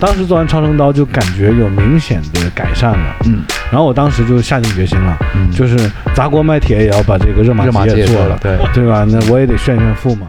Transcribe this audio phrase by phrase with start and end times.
[0.00, 5.76] 当时做完超声刀就感觉有明显的改善了，嗯，然后我当时就下定决心了，嗯就是
[6.14, 9.04] 砸锅卖铁也要把这个热玛吉也做了对，对吧？
[9.08, 10.28] 那我也得炫炫富嘛。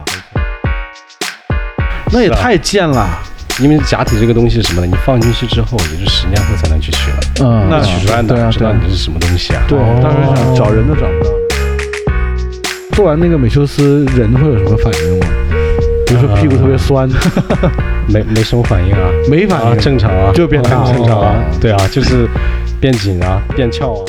[2.12, 3.08] 那也太贱了，
[3.60, 4.88] 因为假体这个东西是什么的？
[4.88, 7.18] 你放进去之后，也是十年后才能去取了。
[7.44, 9.62] 嗯，那取出来哪对啊，对啊知道你，是什么东西啊？
[9.68, 11.39] 对，哦当时想找人都找不到。
[13.00, 15.26] 做完那个美修斯，人会有什么反应吗？
[16.06, 17.08] 比如说屁股特别酸，
[18.06, 22.28] 没没什么反应啊，啊，没反应，正常啊，就变大啊正常啊哦，对啊，就是
[22.78, 24.04] 变紧啊，变翘啊。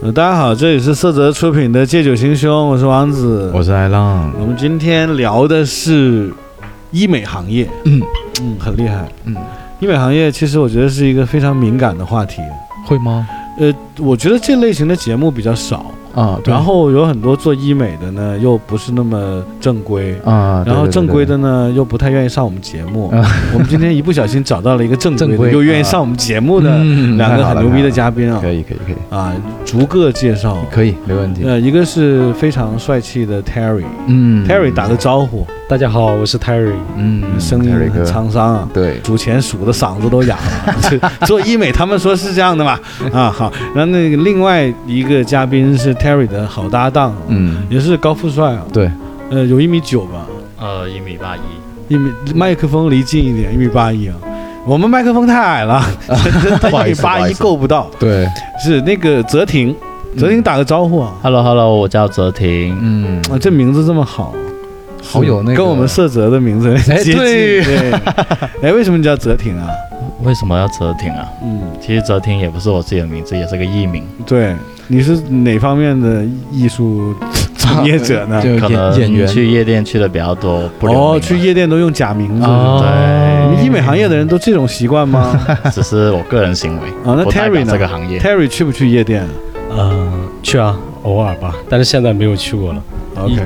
[0.00, 3.52] 呃，大家好，这里是色泽出品的《借酒行凶》，我是王子。
[3.54, 6.32] 我是艾浪，我们今天聊的是
[6.92, 8.00] 医美行业，嗯
[8.40, 9.06] 嗯，很厉害。
[9.26, 9.36] 嗯，
[9.80, 12.40] 医美行业其实我觉得是一个非常敏感的话题。
[12.86, 13.28] 会吗？
[13.58, 16.52] 呃，我觉得这类型的节目比较少，啊，对。
[16.52, 20.14] 然后有很多做医美的呢，又不是那么正规。
[20.24, 23.10] 啊，然后正规，的呢，又不太愿意上我们节目。
[23.12, 28.38] 嗯我们今天一不小心找到了一个正规又愿意上我们节目的嗯两个很牛逼的嘉宾啊。
[28.40, 29.14] 可以可以可以。
[29.14, 29.32] 啊，
[29.64, 30.56] 逐个介绍。
[30.70, 31.42] 可以，没问题。
[31.44, 34.74] 呃，一个是非常帅气的 Terry，Terry 嗯。
[34.74, 36.72] 打个招呼，大家好，我是 Terry。
[36.96, 38.68] 嗯，声音很，沧桑啊。
[38.74, 40.34] 对，数钱数的嗓子都哑
[40.66, 42.76] 了， 这做医美他们说是这样的嘛？
[43.14, 48.90] 啊好，然后那个另外一个嘉宾是 Terry 的好搭档，嗯，也是高富帅啊，对，
[49.30, 50.26] 呃有一米九吧，
[50.58, 54.16] 呃，一米八一，一米麦克风离近一点，一米八一啊。
[54.66, 55.80] 我们麦克风太矮了，
[56.60, 57.88] 他一米八一够不到。
[57.96, 58.26] 对，
[58.60, 59.72] 是那个泽婷，
[60.18, 62.76] 泽婷打个招呼啊！Hello Hello，我叫泽婷。
[62.82, 64.34] 嗯，啊，这名字这么好，
[65.02, 67.16] 好有那个跟我们色泽的名字接近。
[67.16, 67.92] 对对，
[68.62, 69.68] 哎，为什么你叫泽挺啊？
[70.22, 71.26] 为什么要泽挺啊？
[71.42, 74.54] 嗯，其实泽挺也不是我自己的名字，也是个艺名，对，
[74.88, 77.14] 你是哪方面的艺术
[77.56, 78.40] 从业者呢？
[78.44, 82.46] 就演可能演员，去夜店去的比较多，不留哦，名去夜店都用假名字。
[82.46, 82.84] 哦
[83.50, 85.34] 你们医美行业的人都这种习惯吗？
[85.72, 86.88] 只是我个人行为。
[87.04, 89.26] 啊，那 Terry 呢这个行业，？Terry 去不去夜店
[89.76, 92.82] 嗯，去啊，偶尔吧，但是现在没有去过了。
[93.16, 93.40] ？OK，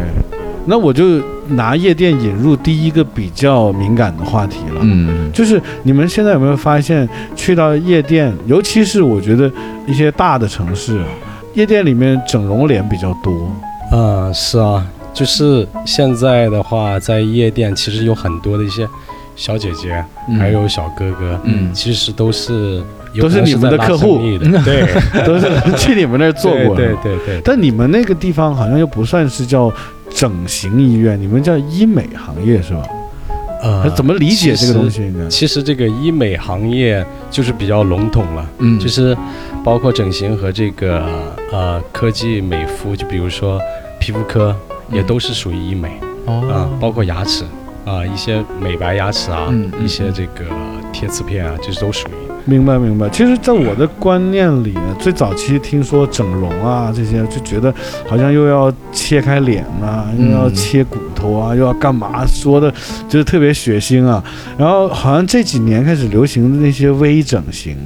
[0.67, 4.81] 那我就拿夜店引入第一个比较敏感的话题了。
[4.83, 9.51] 嗯，就是你们现在有没有发现，去到夜店，尤其是我觉得
[9.87, 11.07] 一些大的城市啊，
[11.55, 13.51] 夜店里面整容脸比较多。
[13.93, 18.89] 嗯，是啊，就是现在的话，在夜店其实有很多的一些
[19.37, 20.39] 小姐姐，嗯。
[20.39, 21.73] 还有小哥哥，嗯。
[21.73, 22.83] 其实都是
[23.21, 24.19] 都是你们的客户。
[24.65, 24.89] 对，
[25.25, 29.73] 都是去你们那儿做过对对对，但你们那个地方好像又不算是叫
[30.15, 32.83] 整形医院，你们叫医美行业是吧？
[33.63, 34.91] 呃怎么理解这个东？
[34.91, 35.27] 西呢？
[35.31, 39.17] 其实这个医美行业就是比较笼统了，嗯，就是
[39.65, 41.03] 包括整形和这个
[41.51, 43.59] 呃科技美肤，就比如说
[43.99, 44.55] 皮肤科
[44.93, 45.89] 也都是属于医美
[46.27, 47.45] 啊、哦，包括牙齿
[47.87, 49.53] 啊、一些美白牙齿啊，
[49.83, 50.45] 一些这个
[50.93, 52.24] 贴瓷片啊，这都属于。
[52.47, 53.09] 明白明白。
[53.09, 57.73] 其实，在我的观念里呢，最早期听说整容啊这些，就觉得
[58.07, 62.73] 好像又要切开脸啊，又要嗯切骨头啊，又要干嘛，说的
[63.09, 64.23] 就是特别血腥啊。
[64.59, 67.77] 然后好像这几年开始流行的那些微整形，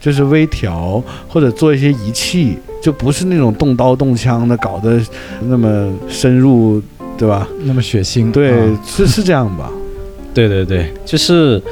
[0.00, 5.00] 就是微调或者做一些仪器，就不是那种动刀动枪的，搞得
[5.48, 6.80] 那么深入，
[7.18, 7.48] 对吧？
[7.64, 9.68] 那么血腥，对，啊是是这样吧？
[10.34, 11.62] 对对对，就是，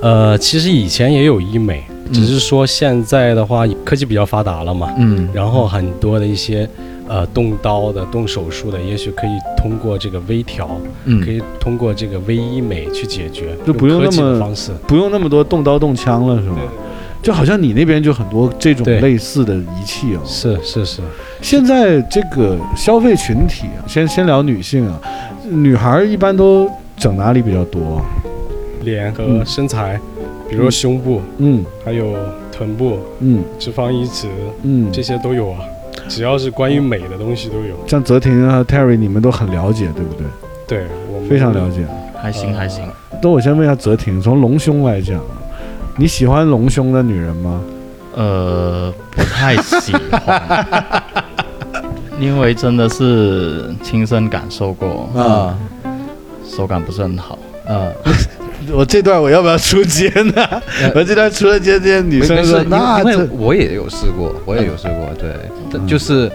[0.00, 6.68] 呃，其实以前也有医美，只是说现在的话科技比较发达了嘛，嗯，然后很多的一些
[7.06, 14.72] 呃动刀的、动手术的，也许可以通过这个微调，嗯可以通过这个微医美去解决，就不用那么的方式。
[14.86, 16.58] 不用那么多动刀动枪了，是吗？
[17.22, 20.20] 就好像你那边就很多这种类似的仪器哦。
[20.24, 21.02] 是是是，
[21.42, 25.00] 现在这个消费群体啊，先先聊女性啊，
[25.50, 28.00] 女孩儿一般都整哪里比较多？
[28.82, 29.98] 脸和嗯身材，
[30.48, 32.14] 比如说胸部，嗯还有
[32.52, 34.28] 臀部、嗯脂肪移植
[34.62, 35.58] 嗯，这些都有啊。
[36.08, 37.74] 只要是关于美的东西都有。
[37.86, 40.26] 像泽婷啊、Terry，你们都很了解，对不对？
[40.68, 41.84] 对我们非常了解。
[42.16, 42.84] 还行还行。
[43.20, 45.20] 那我先问一下泽婷，从隆胸来讲，
[45.96, 47.60] 你喜欢隆胸的女人吗？
[48.14, 50.64] 呃，不太喜欢，
[52.20, 55.58] 因为真的是亲身感受过，啊
[56.56, 57.38] 手感不是很好。
[57.68, 57.92] 嗯，
[58.72, 60.62] 我这段我要不要出街呢？
[60.94, 65.30] 我这段除了街这些女生说，那这我也有试过，我也有试过，对，
[65.74, 66.30] 嗯就是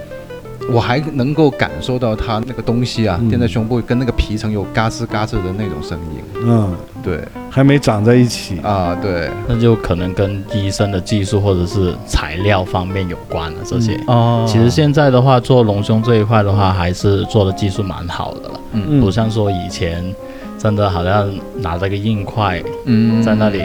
[0.70, 3.30] 我还能够感受到它那个东西啊嗯。
[3.30, 6.22] 垫在胸部跟那个皮层有嘎吱嘎吱的那种声音。
[6.46, 7.20] 嗯，对。
[7.50, 8.60] 还没长在一起。
[8.60, 9.30] 啊，对。
[9.48, 13.58] 那就可能跟医生的技术或者是材料方面有关了。
[13.66, 14.46] 这些、哦。
[14.48, 19.02] 其实现在的话，做隆胸这一块的话，还是做的技术蛮好的了，嗯。
[19.02, 20.04] 不像说以前
[20.58, 21.30] 真的好像
[21.60, 23.22] 拿着个硬块，嗯。
[23.22, 23.62] 在那里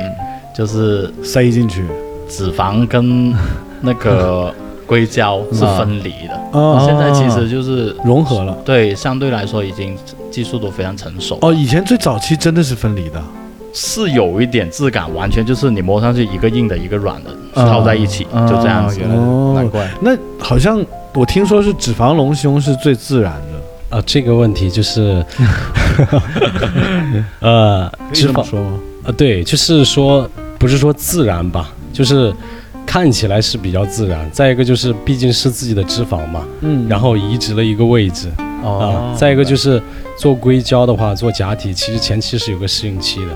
[0.55, 1.85] 就是塞进去。
[2.29, 3.33] 脂肪跟
[3.81, 4.53] 那个
[4.87, 6.41] 硅胶是分离的。
[6.53, 8.57] 哦，现在其实就是融合了。
[8.65, 9.97] 对相对来说已经
[10.31, 11.39] 技术都非常成熟。
[11.43, 13.23] 哦，以前最早期真的是分离的。
[13.79, 18.99] 是有一点质感，完全就是你摸上去一个硬的，一个软的啊套在一起，就这样子。
[18.99, 19.87] 原来哦难怪。
[20.01, 25.23] 那好像我听说是脂肪隆胸是最自然的，啊，这个问题就是，
[27.41, 28.79] 呃，脂么说吗？
[29.05, 30.27] 啊，对，就是说
[30.59, 32.33] 不是说自然吧，就是
[32.87, 34.31] 看起来是比较自然。
[34.31, 38.31] 再一个就是毕竟是自己的脂肪嘛，嗯然后移植了一个位置
[38.63, 39.15] 哦啊。
[39.19, 39.83] 再一个就是
[40.17, 43.33] 做硅胶的话，做假体其实前期是有个适应期的，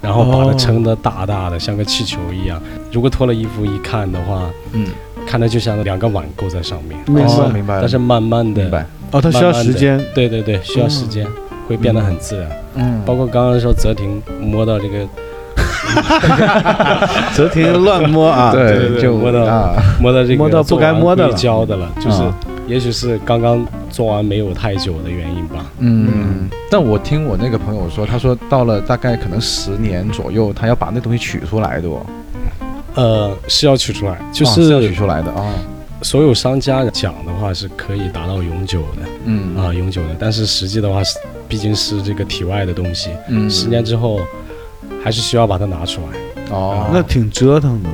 [0.00, 2.62] 然后把它哦撑得大大的，像个气球一样。
[2.92, 4.86] 如果脱了衣服一看的话，嗯，
[5.26, 6.98] 看着就像两个碗勾在上面。
[7.06, 8.86] 明白哦明白，但是慢慢的明，白。
[9.10, 10.00] 哦，它需要时间。
[10.14, 11.26] 对对对，需要时间，
[11.68, 12.50] 会变得很自然。
[12.76, 15.06] 嗯包括刚刚说泽婷摸到这个
[17.34, 22.34] 泽婷乱摸啊，对就摸到啊，摸到这个摸到不该摸的胶的了，就是啊
[22.66, 25.66] 也许是刚刚做完没有太久的原因吧。
[25.80, 32.06] 嗯，但我听我那个朋友说，他说到了大概可能十年左右，他要把那东西取出来的哦，
[32.94, 35.52] 呃，是要取出来，就哦是要取出来的啊。
[36.00, 39.54] 所有商家讲的话是可以达到永久的嗯。
[39.56, 43.48] 啊，永久的，但是实际的话是毕竟是这个体外的东西，嗯。
[43.50, 44.20] 十年之后
[45.04, 46.18] 还是需要把它拿出来。
[46.50, 47.92] 哦，那挺折腾的哦。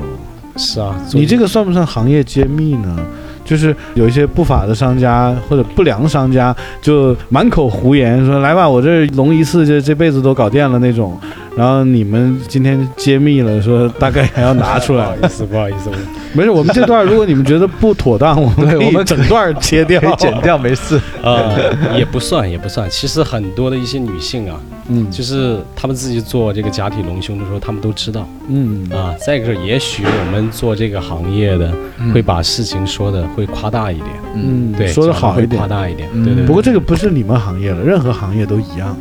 [0.55, 2.97] 是啊，你这个算不算行业揭秘呢？
[3.43, 11.19] 就是有一些不法的商家或者不良商家就满口胡言说来吧，我这隆一次这这辈子都搞定了那种，
[11.57, 15.27] 然后你们今天揭秘了，说大概还要拿出来不好。
[15.27, 15.95] 意思，不好意思， 我
[16.33, 20.99] 没事，我们这段如果你们觉得不妥当， 我们可以对我们整段切掉，可以剪掉，没事。
[21.21, 29.13] 呃也不算也不算，其实很多的一些女性啊，嗯就是她们自己做这个假体隆胸的时候，她们都知道嗯啊。
[29.19, 31.73] 再一个是，也许我们做这个行业的
[32.13, 35.67] 会把事情说的会夸大一点，嗯，对，说的好一点夸。
[35.67, 36.45] 大一点，嗯对对。
[36.45, 38.97] 不过这个不是你们行业了，任何行业都一样，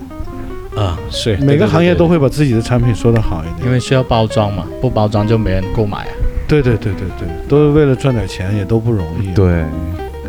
[0.80, 2.20] 啊，是每个行业都会。
[2.20, 3.66] 把自己的产品说的好一点。
[3.66, 6.12] 因为需要包装嘛，不包装就没人购买啊。
[6.46, 9.64] 对对对对对，都是为了赚点钱，也都不容易。，对，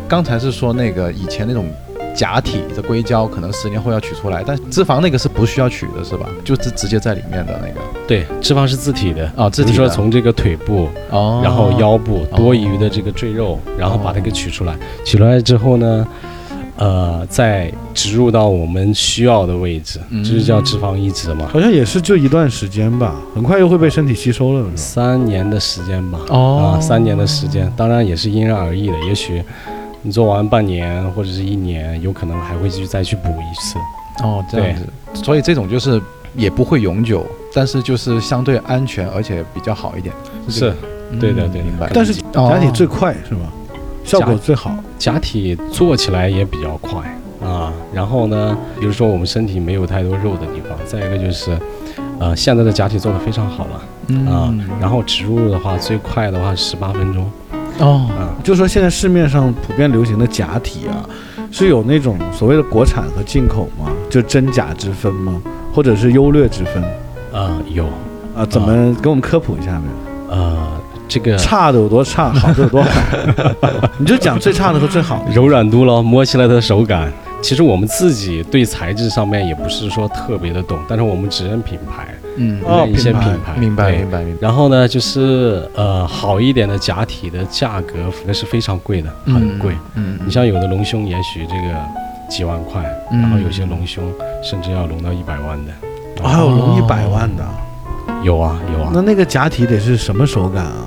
[0.07, 1.65] 刚才是说那个以前那种
[2.15, 6.29] 假体的硅胶，可能十年后要取出来，但脂肪那个是不需要取的，是吧？
[6.45, 7.81] 就是直接在里面的那个。
[8.07, 14.77] 对，脂肪是自体的啊自体说从这个腿部，哦然后腰部哦多余的这个赘肉，然后把它给取出来。
[15.03, 16.07] 取出来之后呢，
[16.81, 21.47] 呃，再植入到我们需要的位置，就叫脂肪移植嘛。
[21.53, 28.97] 好像也是就一段时间吧，很快又会被身体吸收了，三年的时间吧，哦啊，三年的时间，当然也是因人而异的。
[29.05, 29.43] 也许
[30.01, 33.77] 你做完半年或者是一年，有可能还会去再去补一次。
[34.23, 34.89] 哦，这样子，
[35.23, 36.01] 所以这种就是
[36.35, 37.23] 也不会永久，
[37.53, 40.11] 但是就是相对安全，而且比较好一点。
[40.47, 40.75] 这是个，
[41.19, 41.91] 对的对明白。
[41.93, 43.41] 但是哦假体最快是吧？
[44.03, 44.75] 效果最好。
[44.97, 47.01] 假体做起来也比较快
[47.41, 47.71] 啊。
[47.93, 51.57] 然后呢，比如说我们身体没有太多肉的地方，再一个就是，
[52.19, 53.81] 呃，现在的假体做的非常好了啊。
[54.07, 57.31] 嗯然后植入的话，最快的话十八分钟
[57.79, 58.35] 哦，啊。
[58.43, 61.07] 就说现在市面上普遍流行的假体啊，
[61.51, 63.91] 是有那种所谓的国产和进口吗？
[64.09, 65.41] 就真假之分吗？
[65.73, 66.83] 或者是优劣之分
[67.31, 67.85] 呃，有
[68.35, 68.45] 啊？
[68.45, 69.83] 怎么给我们科普一下呗？
[70.29, 70.80] 呃，
[71.11, 72.89] 这个差的有多差，好的有多好？
[73.99, 75.31] 你就讲最差的和最好的。
[75.33, 77.11] 柔软度咯，摸起来的手感。
[77.41, 84.39] 其实我们自己对材质上面也不是说特别的懂，但是我们只认品牌，嗯，哦认一些品牌明白明白明白。
[84.39, 89.75] 然后呢，就是呃好一点的假体的价格那是非常贵的，很贵。
[89.95, 91.75] 嗯，你像有的隆胸，也许这个
[92.29, 94.03] 几万块，嗯然后有些隆胸
[94.41, 95.73] 甚至要隆到一百万的。
[96.23, 97.43] 还有隆一百万的，
[98.23, 100.85] 有啊有啊，那那个假体得是什么手感啊？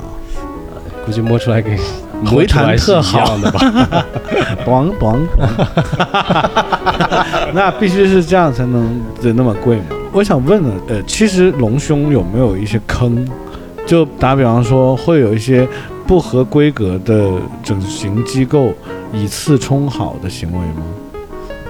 [1.05, 1.77] 估计摸出来给
[2.27, 3.61] 回弹特好样的吧？
[4.65, 5.53] 咣咣咣，
[7.53, 9.85] 那必须是这样才能得那么贵嘛？
[10.13, 13.27] 我想问呢，呃，其实隆胸有没有一些坑？
[13.87, 15.69] 就打比方说，会有一些
[16.07, 17.33] 不合规格的
[17.63, 18.73] 整形机构
[19.13, 20.83] 以次充好的行为吗？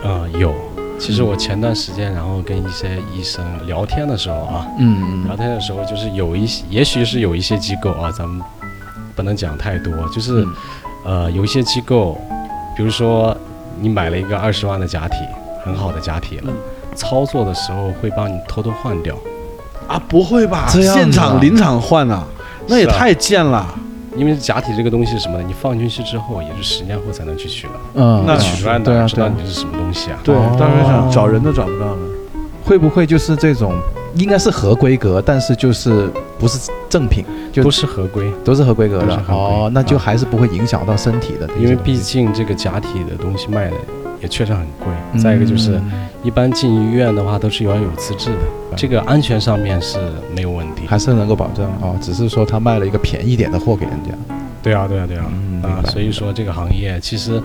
[0.05, 0.55] 啊、有。
[0.97, 8.41] 其实我前段时间，然后跟一些医生聊天的时候啊，嗯聊天的时候就是有一些，也许是有一些机构啊，咱们
[9.14, 10.54] 不能讲太多，就是、嗯
[11.04, 12.18] 呃有一些机构
[12.75, 13.37] 比如说
[13.78, 15.16] 你买了一个二十万的假体，
[15.64, 16.54] 很好的假体了，嗯
[16.94, 19.16] 操作的时候会帮你偷偷换掉，
[19.88, 20.68] 啊，不会吧？
[20.73, 22.25] 这样现场临场换啊，
[22.68, 23.66] 那也太贱了。
[24.16, 25.44] 因为假体这个东西是什么呢？
[25.44, 30.18] 你放进去之后，也是十年后才能去取了，嗯那取出来对啊对啊哪知道你是什么东西啊？
[30.23, 31.99] 对，哦到时候想找人都找不到了。
[32.64, 33.75] 会不会就是这种
[34.16, 39.14] 应该是合规格，但是就是不是正品，就都是合规，都是合规格的。
[39.28, 43.76] 哦，那就啊还是不会影响到身体的，因为毕竟这个假体的东西卖的
[44.23, 45.21] 也确实很贵。
[45.21, 49.99] 再一个就是，嗯一般进医院的话都是要有资质的，这个安全上面是
[50.35, 50.87] 没有问题。
[50.87, 54.11] 还是能够保证哦，只是说他卖了一个便宜点的货给人家。
[54.62, 57.42] 对啊，对啊，对啊，嗯啊所以说这个行业其实，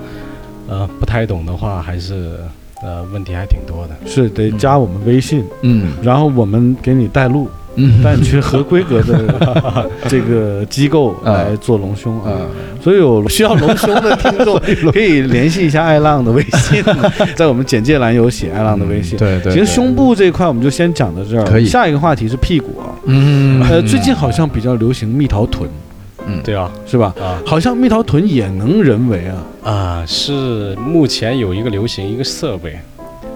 [0.69, 2.39] 呃，不太懂的话，还是
[2.81, 3.95] 呃问题还挺多的。
[4.05, 5.91] 是得加我们微信，嗯。
[6.01, 8.01] 然后我们给你带路，嗯。
[8.03, 12.31] 带你去合规格的 这个机构来做隆胸啊。
[12.35, 12.47] 嗯
[12.81, 14.57] 所以有需要隆胸的听众
[14.93, 16.81] 可以联系一下爱浪的微信，
[17.35, 19.19] 在我们简介栏有写爱浪的微信。
[19.19, 21.65] 对对，其实胸部这一块我们就先讲到这儿，可以。
[21.65, 23.61] 下一个话题是屁股啊，嗯。
[23.69, 25.71] 呃，最近好像比较流行蜜桃臀，嗯
[26.43, 27.13] 对啊，是吧？
[27.19, 32.77] 啊好像蜜桃臀也能人为啊，啊，是目前有一个流行一个设备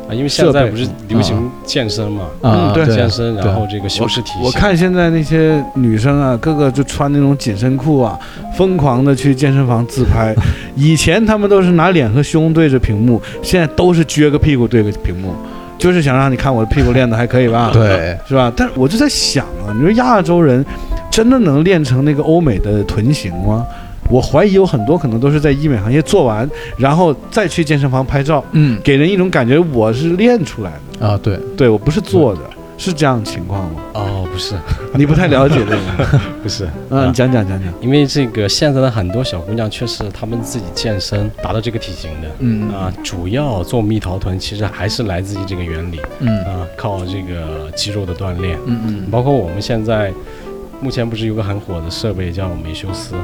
[0.07, 4.51] 啊，因为现在不是流行健身嘛，啊嗯对健身，然后这个修饰体我。
[4.51, 8.19] 看现在那些女生啊，个个就穿那种紧身裤啊，
[8.55, 10.35] 疯狂的去健身房自拍。
[10.75, 15.33] 以前他们都是拿脸和胸对着屏幕，现在都是撅个屁股对着屏幕，
[15.77, 18.51] 就是想让你看我的屁股练的还可以吧？，对，是吧？
[18.57, 20.65] 但是我就在想啊，你说亚洲人
[21.13, 23.63] 真的能练成那个欧美的臀型吗？
[24.09, 32.41] 我怀疑有很多可能都是在医美行业做完，然后再去健身房拍照，嗯给人一种感觉我是练出来的，啊对，对我不是做的，
[32.79, 33.79] 是这样的情况吗？
[33.93, 34.55] 哦，不是，
[34.97, 36.19] 你不太了解这个。
[36.43, 37.71] 不是，嗯，讲讲讲讲。
[37.79, 42.27] 因为这个现在的很多小姑娘确实她们自己健身达到这个体型的。
[42.39, 50.11] 嗯啊，主要做蜜桃臀其实还是来自于这个原理嗯啊，靠这个肌肉的锻炼，嗯嗯包括我们现在
[50.83, 53.15] 目前不是有个很火的设备叫美修斯，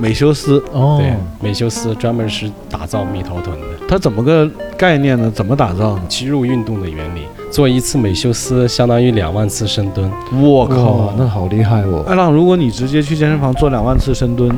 [0.00, 5.30] 美修斯，哦对，美修斯专门是打造蜜桃臀的它怎么个概念呢？
[5.30, 5.96] 怎么打造？
[6.08, 7.20] 肌肉运动的原理，
[7.52, 10.10] 做一次美修斯相当于两万次深蹲，
[10.42, 12.04] 我靠靠，，那好厉害哦！
[12.08, 14.50] 艾浪，如果你直接去健身房做两万次深蹲，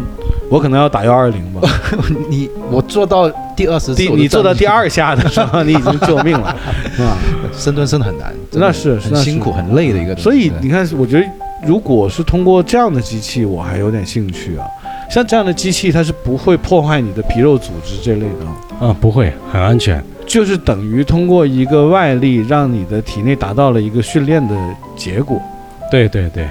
[0.48, 1.60] 我可能要打幺二零吧。
[2.30, 6.56] 你我做到第二十次你做到第二下的时候，你已经救命了，
[6.96, 7.18] 是吧？
[7.52, 10.16] 深蹲真的很难，那是是很辛苦很累的一个。
[10.16, 11.26] 所以你看，我觉得
[11.66, 14.64] 如果是通过这样的机器，我还有点兴趣啊。
[15.10, 20.02] 像这样的机器，它是不会破坏你的皮肉组织这类的，啊，不会，很安全。
[20.26, 24.56] 就是等于通过一个外力，让你的体内达到了一个训练的
[24.96, 25.40] 结果。
[25.88, 26.42] 对对对，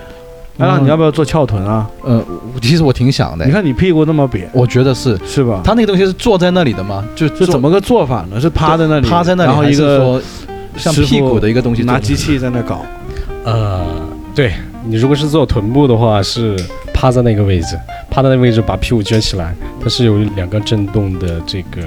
[0.57, 1.85] 艾浪，你要不要做翘臀啊？
[2.03, 2.23] 呃，
[2.61, 5.59] 其实我挺想的你，看你屁股那么扁，我觉得是是吧？
[5.61, 7.03] 他那个东西是坐在那里的吗？
[7.13, 8.39] 就就怎么个做法呢？
[8.39, 10.21] 是趴在那里，趴在那里，然后一个
[10.77, 12.85] 像屁股的一个东西拿机器在那搞。
[13.43, 13.85] 呃，
[14.33, 14.53] 对
[14.87, 16.55] 你如果是做臀部的话，是
[16.93, 17.77] 趴在那个位置，
[18.09, 21.81] 趴在那个位置把屁股撅起来，它是有两个震动的这个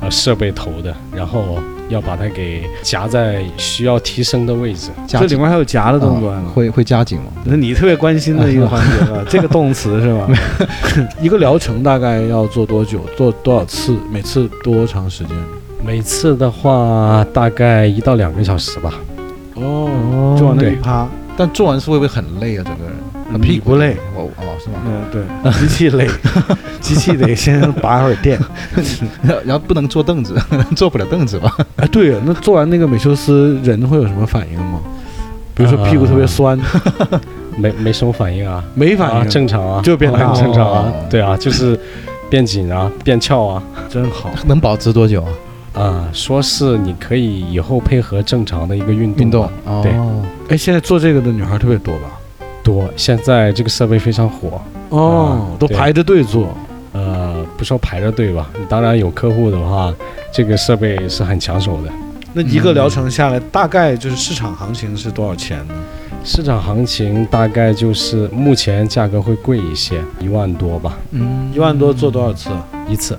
[0.00, 1.58] 呃设备头的，然后
[1.88, 4.90] 要把它给夹在需要提升的位置。
[5.06, 6.42] 夹这里面还有夹的动作啊。
[6.44, 7.26] 嗯会会夹紧吗？
[7.44, 9.24] 那你特别关心的一个环节是吧？
[9.28, 10.28] 这个动词是吧？
[11.20, 13.00] 一个疗程大概要做多久？
[13.16, 13.96] 做多少次？
[14.10, 15.36] 每次多长时间？
[15.84, 18.92] 每次的话大概一到两个小时吧。
[19.54, 21.06] 哦，就往那里趴。
[21.38, 22.64] 但做完是会不会很累啊？
[22.66, 22.92] 整个人
[23.32, 23.96] 很你屁股不累？
[24.12, 24.76] 我哦是吗？
[24.84, 26.08] 嗯，对，机器累，
[26.80, 28.36] 机器得先拔会儿电。
[29.46, 30.34] 然后不能坐凳子，
[30.74, 31.56] 坐不了凳子吧？
[31.76, 34.80] 哎，对呀，那做完那个美修斯，人会有什么反应吗？
[35.54, 36.58] 比如说屁股特别酸，
[37.56, 41.78] 没没什么反应啊，啊，没反应，正常啊，就变大很正常啊哦，对啊，就是
[42.28, 44.30] 变紧啊，变翘啊，真好。
[44.46, 45.28] 能保持多久啊？
[45.74, 49.92] 啊，说是你可以以后配合正常的一个运动运动哦对
[50.48, 52.18] 哎，现在做这个的女孩特别多吧？
[52.62, 56.56] 多，现在这个设备非常火，哦，都排着队做。
[56.92, 59.94] 呃，不说排着队吧，你当然有客户的话，
[60.32, 61.92] 这个设备是很抢手的。
[62.32, 65.74] 那一个疗程下来，大概就是市场行情是多少钱呢？
[66.24, 72.50] 市场行情大概就是目前价格会贵一些，一万多吧嗯一万多做多少次？
[72.88, 73.16] 一次。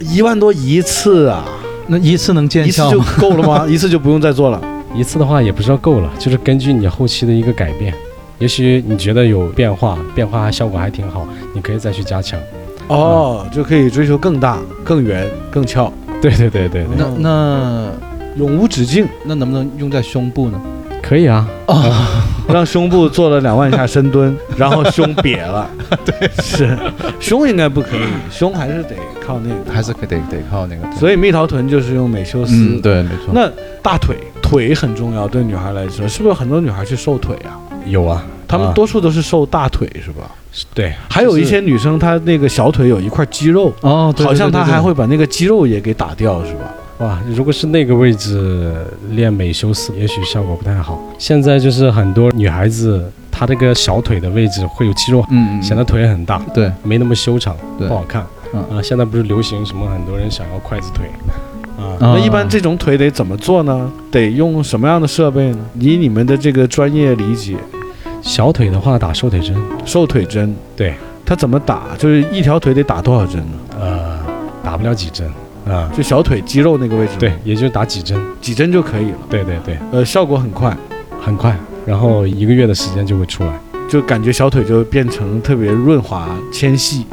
[0.00, 1.44] 一万多一次啊！
[1.86, 3.06] 那一次能见一次就吗？
[3.18, 3.66] 够了吗？
[3.70, 4.60] 一次就不用再做了？
[4.94, 7.92] 一次的话也不知道够了，就是根据你后期的一个改变，
[8.38, 12.38] 也许你觉得有变化，变化效果还挺好，你可以再去加强。
[12.88, 17.90] 哦，就可以追求更大、更圆、更翘，对对对对对，那那
[18.36, 19.06] 永无止境。
[19.24, 20.60] 那能不能用在胸部呢？
[21.02, 21.48] 可以啊。
[21.66, 25.68] 啊，让胸部做了两万下深蹲，然后胸瘪了。
[26.04, 26.76] 对，是
[27.20, 28.00] 胸应该不可以，
[28.30, 30.96] 胸还是得靠那个，还是得得靠那个。
[30.96, 32.54] 所以蜜桃臀就是用美修斯。
[32.54, 33.32] 嗯，对，没错。
[33.32, 33.50] 那
[33.82, 37.58] 大腿腿很重要，对女孩来说，是不是很多女孩去瘦腿啊？
[37.86, 40.30] 有啊，她们多数都是瘦大腿，是吧？
[40.72, 46.72] 对，还有一些女生她那个小腿有一块肌肉，哦，好像她还会把那个肌肉也给打掉，是吧？
[46.98, 48.74] 哇，如果是那个位置
[49.10, 50.98] 练美修斯，也许效果不太好。
[51.18, 58.22] 现在就是很多女孩子，她这个小腿的位置会有肌肉，嗯嗯，显得腿很大，对，没那么修长，对，不好看。
[58.52, 59.86] 啊，现在不是流行什么？
[59.90, 61.04] 很多人想要筷子腿，
[61.76, 63.92] 啊，那一般这种腿得怎么做呢？
[64.10, 65.58] 得用什么样的设备呢？
[65.78, 67.56] 以你们的这个专业理解，
[68.22, 70.94] 小腿的话打瘦腿针，瘦腿针，对，
[71.26, 71.94] 它怎么打？
[71.98, 73.58] 就是一条腿得打多少针呢？
[73.78, 74.18] 呃，
[74.62, 75.30] 打不了几针。
[75.68, 79.18] 啊，就小腿肌肉那个位置，对，也就打几针，几针就可以了。
[79.28, 80.76] 对对对，呃，效果很快，
[81.20, 83.52] 很快，然后一个月的时间就会出来，
[83.88, 87.04] 就感觉小腿就变成特别润滑纤细，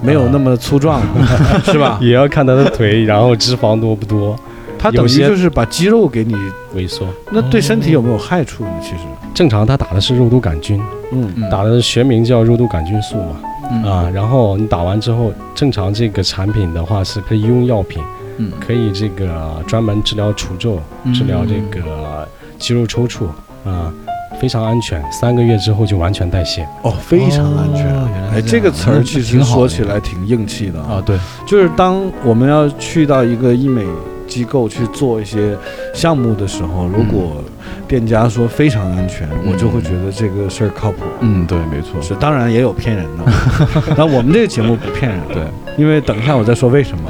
[0.00, 1.02] 没有那么粗壮，
[1.64, 1.98] 是吧？
[2.02, 4.38] 也要看他的腿，然后脂肪多不多。
[4.80, 6.36] 它等于就是把肌肉给你
[6.76, 8.70] 萎缩，那对身体有没有害处呢？
[8.80, 8.98] 其实
[9.34, 13.40] 正常，他打的是肉毒杆菌，嗯，打的学名叫肉毒杆菌素嘛。
[13.84, 18.02] 啊，然后你打完之后，正常这个产品的话是可以用药品，
[18.38, 20.80] 嗯，可以这个专门治疗除皱、
[21.14, 22.26] 治疗这个
[22.58, 23.26] 肌肉抽搐
[23.64, 23.92] 啊，
[24.40, 26.66] 非常安全，三个月之后就完全代谢。
[26.82, 27.86] 哦，非常安全。
[28.32, 31.02] 哎，这个词儿其实说起来挺硬气的啊。
[31.04, 33.84] 对，就是当我们要去到一个医美。
[34.28, 35.56] 机构去做一些
[35.94, 37.42] 项目的时候，如果
[37.88, 40.98] 店家说非常安全，我就会觉得这个事儿靠谱。
[41.20, 42.00] 嗯，对，没错。
[42.02, 43.24] 是，当然也有骗人的。
[43.96, 45.42] 那我们这个节目不骗人，对，
[45.76, 47.04] 因为等一下我再说为什么。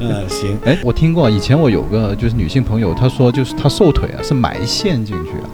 [0.00, 0.58] 嗯， 行。
[0.64, 5.46] 哎，我听过，以前我有个就是女性朋友，她说就是她瘦腿啊，是埋线进去啊，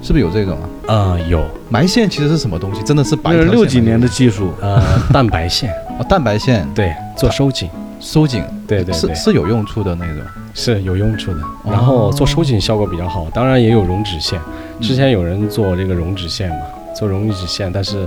[0.00, 0.94] 是不是有这种啊？
[0.94, 1.44] 啊，有。
[1.68, 2.82] 埋线其实是什么东西？
[2.82, 3.32] 真的是白？
[3.32, 4.80] 六几年的技术，呃，
[5.12, 5.70] 蛋白线。
[5.98, 7.68] 哦，蛋白线，对，做收紧。
[8.00, 10.22] 收紧，对对是是有用处的那种，
[10.54, 11.40] 是有用处的。
[11.64, 14.38] 然后做收紧效果比较好，当然也有溶脂线。
[14.80, 16.56] 之前有人做这个溶脂线嘛，
[16.94, 18.06] 做溶脂线，但是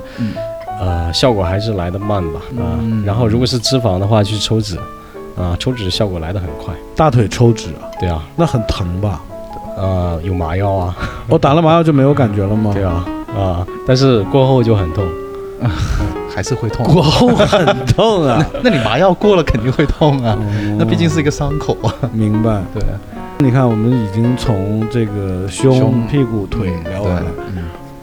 [0.79, 2.79] 呃效果还是来得慢吧啊。
[3.03, 4.77] 然后如果是脂肪的话，去抽脂
[5.35, 6.73] 啊，抽脂效果来得很快。
[6.95, 7.89] 大腿抽脂啊？
[7.99, 9.19] 对啊，那很疼吧？
[9.75, 10.95] 呃，有麻药啊。
[11.27, 12.71] 我打了麻药就没有感觉了吗？
[12.75, 15.03] 对啊啊，但是过后就很痛。
[16.33, 18.45] 还是会痛，过后很痛啊！
[18.63, 20.37] 那你麻药过了肯定会痛啊，
[20.77, 21.93] 那毕竟是一个伤口啊。
[22.13, 22.83] 明白， 对。
[23.39, 27.31] 你看，我们已经从这个胸、屁股、腿聊完了，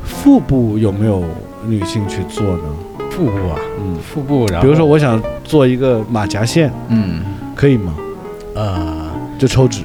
[0.03, 1.25] 腹部有没有
[1.67, 2.63] 女性去做呢？
[3.11, 7.21] 腹部啊，嗯，腹部，然后比如说我想做一个马甲线，嗯，
[7.55, 7.95] 可以吗？
[8.55, 9.83] 呃，就抽脂，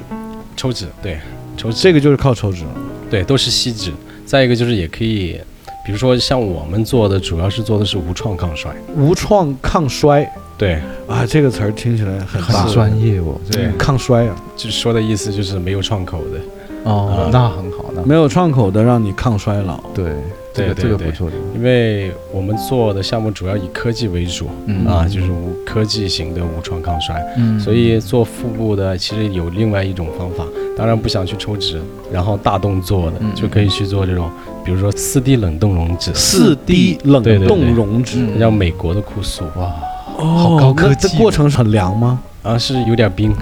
[0.56, 1.18] 抽脂，对，
[1.56, 2.70] 抽脂，这个就是靠抽脂了，
[3.08, 3.92] 对，都是吸脂。
[4.26, 5.40] 再一个就是也可以。
[5.84, 8.74] 比如说，像我们做的，主要是做的是无创抗衰。
[8.96, 13.38] 无创抗衰，对啊，这个词儿听起来很很专业哦。
[13.52, 16.40] 对，抗衰啊，就说的意思就是没有创口的。
[16.84, 19.78] 哦，那很好，那没有创口的，让你抗衰老。
[19.94, 20.14] 对。
[20.54, 21.28] 这个这个不错。
[21.28, 24.48] 的，因为我们做的项目主要以科技为主，
[24.86, 27.20] 啊，就是无科技型的无创抗衰，
[27.58, 30.44] 所以做腹部的其实有另外一种方法。
[30.76, 31.80] 当然不想去抽脂，
[32.12, 34.30] 然后大动作的就可以去做这种，
[34.64, 39.72] 比如说四 D 冷冻溶脂，四 D 冷冻溶脂，叫美国的酷素，哇，
[40.16, 42.20] 好高科技，这过程很凉吗？
[42.44, 43.32] 啊，是有点冰，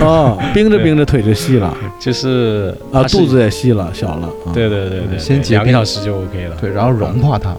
[0.00, 7.54] 啊， 冰着冰着腿就细了，就是啊，肚子也细了，小了，对对对对，先两个小时就 OK 了，对，然后融化它，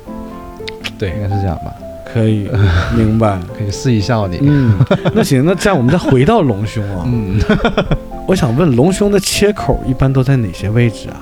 [0.97, 1.71] 对，应该是这样吧，
[2.11, 2.49] 可以，
[2.97, 4.73] 明白，可以试一下你，嗯，
[5.13, 7.39] 那行，那这样我们再回到隆胸啊， 嗯，
[8.27, 11.21] 我想问隆胸的切口一般都在哪些位置啊？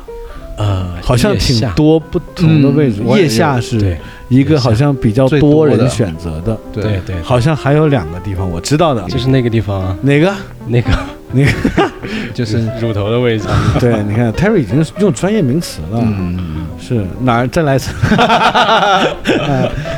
[0.58, 3.98] 呃，好像挺多不同的位置，腋下是
[4.30, 10.34] 一个好像比较多人选择的，对对，好像还有两个地方我知道的，就是那个地方啊，哪个？
[10.68, 10.90] 那个
[11.34, 11.52] 那个
[12.34, 13.48] 就是乳头的位置。
[13.80, 17.48] 对，你看 Terry 已经用专业名词了，嗯，是哪儿？
[17.50, 17.92] 再来一次，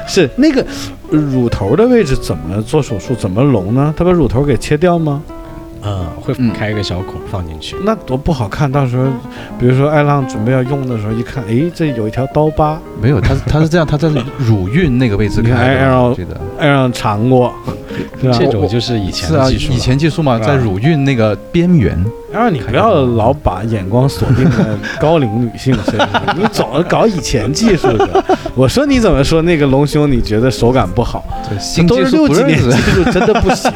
[0.08, 0.66] 是那个
[1.10, 3.14] 乳头的位置怎么做手术？
[3.16, 3.94] 怎么隆呢？
[3.96, 5.22] 他把乳头给切掉吗？
[5.88, 8.70] 呃，会开一个小孔放进去，那多不好看。
[8.70, 9.06] 到时候，
[9.58, 12.78] 比如说艾浪准备要用的时候，一看，哎，这有一条刀疤。
[13.02, 15.56] 没有，他他是这样，他在乳晕那个位置开的。
[15.56, 16.16] 艾浪
[16.60, 17.54] 艾浪尝过，
[18.22, 21.98] 这种就是以前是啊，以前技术嘛，在乳晕那个边缘。
[22.38, 24.64] 当然，你不要老把眼光锁定在
[25.02, 28.24] 高龄女性身上，你总搞以前技术的。
[28.54, 31.26] 我说你怎么说那个隆胸，你觉得手感不好？
[31.50, 33.72] 对，新都是六几年技术，真的不行。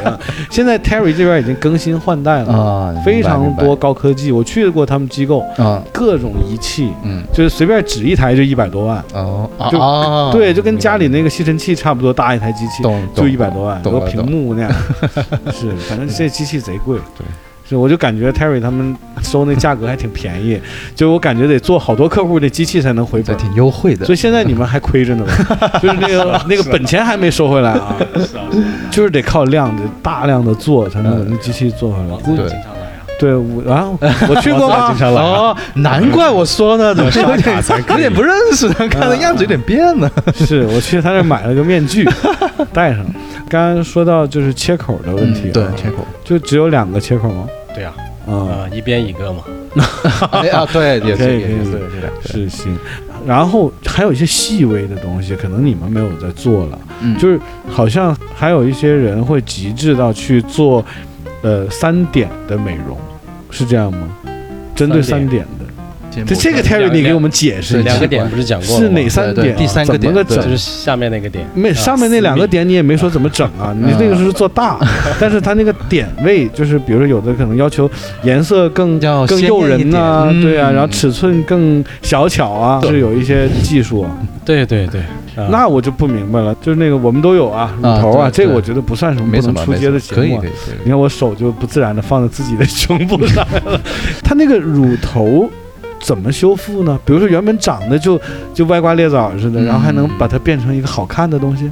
[0.52, 4.32] 现在 Terry 这边已经更新换代了，啊，非常多高科技。
[4.32, 9.04] 我去过他们机构，啊，各种仪器，嗯，就是随便指一台就一百多万。
[9.16, 12.84] 哦，就哦，对，就跟家里那个吸尘器差不多大一台机器，
[13.16, 14.72] 就一百多万，有个屏幕那样。
[15.52, 17.00] 是，反正这机器贼贵。
[17.18, 17.26] 对。
[17.72, 20.60] 是，我就感觉 Terry 他们收那价格还挺便宜，
[20.94, 23.38] 就我感觉得做好多客户的机器才能回本。
[23.38, 25.80] 这挺优惠的所以现在你们还亏着呢吧？
[25.82, 27.96] 就是那个那个本钱还没收回来啊，
[28.92, 32.36] 就是得靠量，得大量的做才能把那机器做回来。
[32.36, 32.46] 对
[33.20, 33.88] 对，我啊，
[34.28, 34.94] 我去过吗？
[35.16, 38.76] 哦，难怪我说呢，怎么有点有点不认识呢？
[38.90, 40.12] 看的样子有点变了。
[40.34, 42.04] 是我去他那买了个面具，
[42.74, 43.06] 戴上。
[43.48, 45.98] 刚刚说到就是切口的问题、啊对，切口。
[46.24, 47.48] 就只有两个切口吗？
[47.74, 47.94] 对啊，
[48.28, 49.44] 嗯，呃，一边一个嘛。
[50.32, 51.80] 哎啊，对， 也可是，也是，
[52.26, 52.78] 是行。
[53.26, 57.18] 然后还有一些细微的东西，可能你们没有在做了，嗯。
[57.18, 60.84] 就是好像还有一些人会极致到去做，
[61.42, 62.98] 呃，三点的美容，
[63.50, 64.08] 是这样吗？
[64.76, 65.61] 针对三三点的，
[66.12, 69.56] 这这个两 Terry 你给我们解释一下两个点不是讲过了是哪三点？
[69.56, 70.42] 第三个点对就？
[70.42, 71.46] 是下面那个点。
[71.56, 74.78] 没上面那两个点你也没说怎么整啊，你那个是做大，
[75.20, 77.90] 但是它那个点位就是，比如说有的可能要求
[78.24, 84.12] 颜色更更诱人呐、点对啊，嗯然后尺寸更小巧啊，是有一些技术啊。
[84.44, 85.02] 对对对，
[85.36, 90.44] 啊那我就不明白了，就是那个我们都有啊，乳头啊，这个我觉得不算什么不能出街的节目。
[90.84, 93.80] 你看我手就不自然的放在自己的胸部上来了，
[94.24, 95.50] 它那个乳头
[96.02, 97.00] 怎么修复呢？
[97.06, 98.20] 比如说原本长得就
[98.54, 101.70] 就歪瓜裂枣似的，嗯然后还能把它变成一个好看的东西。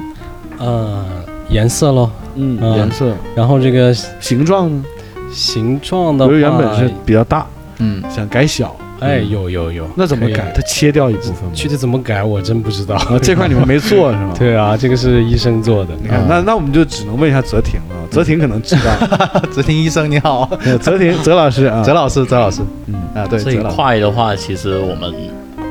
[0.58, 1.04] 呃，
[1.48, 4.84] 颜色喽，嗯，嗯颜色、然后这个形状呢？
[5.32, 7.46] 形状的话，比如原本是比较大，
[7.78, 10.52] 嗯，想改小，哎，有有有，那怎么改？
[10.54, 11.50] 它切掉一部分吗？
[11.54, 12.94] 具体怎么改我真不知道。
[12.96, 14.34] 啊，这块你们没做是吗？
[14.38, 15.94] 对啊，这个是医生做的。
[16.02, 19.40] 你看，那那我们就只能问一下泽婷了，泽婷可能知道。
[19.50, 25.12] 泽婷医生你好， 呃泽婷，泽老师啊，泽老师，泽老师，嗯，啊，对，这一块的话，其实我们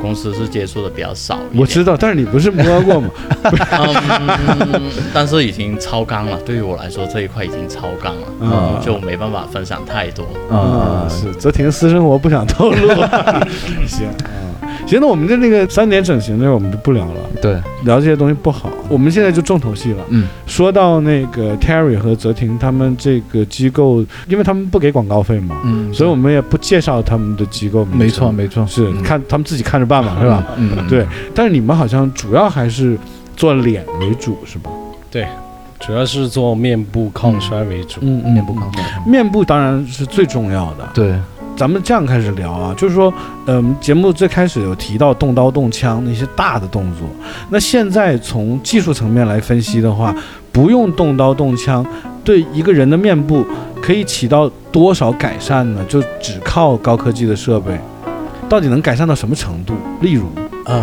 [0.01, 1.39] 公司是接触的比较少。
[1.55, 3.09] 我知道，但是你不是摸过吗？
[3.43, 4.81] 嗯，
[5.13, 6.38] 但是已经超纲了。
[6.45, 10.25] 对于我来说，这一块已经超纲了，嗯就没办法分享太多。
[10.49, 12.88] 啊，啊，是泽田私生活不想透露。
[13.88, 14.48] 行啊，
[14.89, 18.69] 行，那我们的那个三点整形这儿我们就不聊了，对，聊这些东西不好。
[18.89, 20.04] 我们现在就重头戏了。
[20.10, 27.86] 嗯，说到那个 Terry 和泽婷他们这个机构，因为他们不给广告费嘛，嗯，所以我们也不介绍他们的机构。
[27.86, 30.43] 没错，没错，是嗯看他们自己看着办嘛，是吧？？
[30.58, 32.97] 嗯，嗯对，但是你们好像主要还是
[33.36, 34.71] 做脸为主，是吧？
[35.12, 35.28] 对
[35.80, 37.99] 主要是做面部抗衰为主。
[38.02, 40.89] 嗯面部抗衰，面部当然是最重要的。
[40.93, 41.13] 对，
[41.60, 43.13] 咱们这样开始聊啊，就是说，
[43.45, 47.06] 嗯，节目最开始有提到动刀动枪那些大的动作，
[47.50, 50.15] 那现在从技术层面来分析的话，
[50.54, 51.86] 不用动刀动枪，
[52.24, 53.45] 对一个人的面部
[53.82, 55.84] 可以起到多少改善呢？
[55.89, 57.78] 就只靠高科技的设备，
[58.48, 59.74] 到底能改善到什么程度？
[60.00, 60.28] 例如，
[60.63, 60.82] 呃，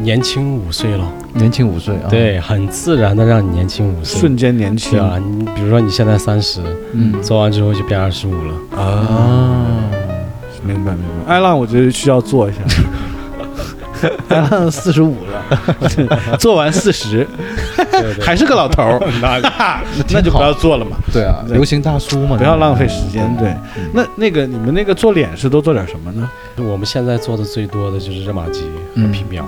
[0.00, 4.18] 年轻五岁了，年轻五岁啊，，对，很自然的让你年轻五岁。
[4.20, 4.98] 瞬间年轻。
[5.00, 6.60] 啊，你比如说你现在三十，
[6.92, 7.22] 嗯。
[7.22, 8.82] 做完之后就变二十五了。
[8.82, 9.66] 啊，
[10.64, 11.34] 明白明白。
[11.34, 12.60] 艾浪，我觉得需要做一下。
[14.28, 17.26] 艾浪四十五了， 做完四十。
[18.20, 19.40] 还是个老头儿， 那
[20.12, 23.24] 那就不要做了嘛，对啊，流行大叔嘛，不要浪费时间。
[23.38, 23.48] 对。
[23.76, 26.28] 嗯，那那个你们那个做脸是都做点什么呢？
[26.58, 29.12] 我们现在做的最多的就是热玛吉和嗯。
[29.12, 29.46] 皮秒。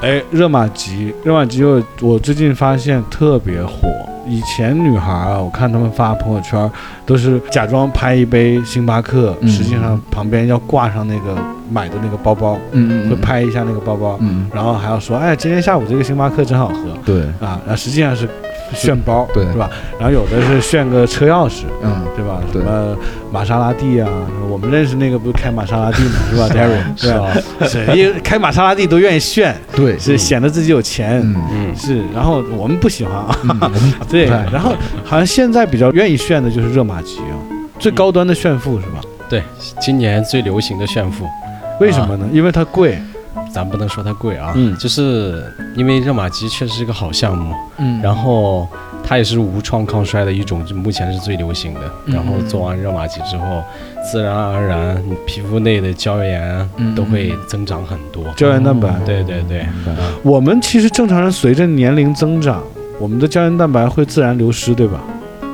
[0.00, 3.88] 哎，热玛吉，热玛吉我我最近发现特别火。
[4.28, 6.70] 以前女孩啊，我看她们发朋友圈，
[7.04, 9.48] 都是假装拍一杯星巴克，嗯。
[9.48, 11.36] 实际上旁边要挂上那个
[11.68, 13.10] 买的那个包包，嗯，嗯。
[13.10, 16.74] 会，拍一下那个包包，嗯，然后还要说，哎，今天下午这个星巴克真好喝。
[17.04, 18.28] 对，啊，然后实际上是
[18.74, 19.70] 炫包，对是吧？
[19.98, 22.40] 然后有的是炫个车钥匙，嗯，对吧？
[22.52, 22.96] 什么
[23.30, 24.08] 玛莎拉蒂啊，
[24.48, 27.00] 我们认识那个不是开玛莎拉蒂嘛， 是吧，Darry？
[27.02, 27.26] 对吧？
[27.60, 31.20] 啊，是，因为开玛莎拉蒂都愿意炫，对，是显得自己有钱。
[31.20, 33.36] 嗯嗯，是，然后我们不喜欢啊，
[34.08, 34.72] 对然后
[35.04, 37.34] 好像现在比较愿意炫的就是热玛吉啊，
[37.78, 39.00] 最高端的炫富是吧？
[39.28, 39.42] 对，
[39.80, 41.26] 今年最流行的炫富，
[41.80, 42.26] 为什么呢？
[42.32, 42.98] 因为它贵，
[43.52, 45.44] 咱不能说它贵啊，嗯就是
[45.76, 48.68] 因为热玛吉确实是一个好项目，嗯然后
[49.02, 51.80] 它也是无创抗衰的一种，就目前是最流行的。
[52.06, 53.62] 嗯然后做完热玛吉之后，
[54.10, 58.24] 自然而然你皮肤内的胶原嗯都会增长很多。
[58.36, 58.88] 胶原蛋白。
[59.04, 59.66] 对对对，
[60.22, 62.62] 我们其实正常人随着年龄增长，
[62.98, 65.00] 我们的胶原蛋白会自然流失，对吧？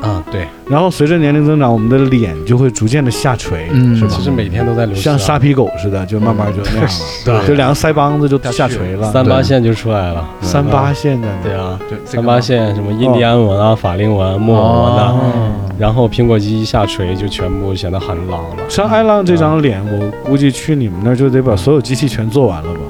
[0.05, 4.11] 啊，对，然后随着年龄增长，我们的脸就会逐渐的下垂，嗯是吧？
[4.14, 6.90] 其实每天都在流像沙皮狗似的，就慢慢就那样了，
[7.25, 10.29] 对就两个腮帮子就下垂了，三八线就出来了。
[10.43, 15.21] 三八线的，对啊，对三八线什么印第安纹啊、法令纹、木偶纹啊，哦
[15.77, 18.57] 然后苹果肌一下垂就全部显得很老了。
[18.69, 22.81] 像艾浪这张脸，我估计去你们那儿就得把所有机器全做完了吧？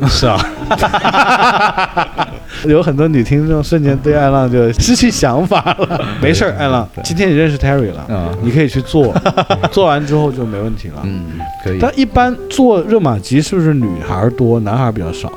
[0.00, 0.36] 嗯，是啊，
[2.66, 6.00] 有很多女听众瞬间对艾浪就失去想法了。
[6.20, 9.14] 没事儿，艾浪，今天你认识 Terry 了，啊，你可以去做，
[9.70, 11.02] 做完之后就没问题了。
[11.04, 11.78] 嗯，可以。
[11.80, 15.32] 但一般做热玛吉是不是女孩多，男孩比较少？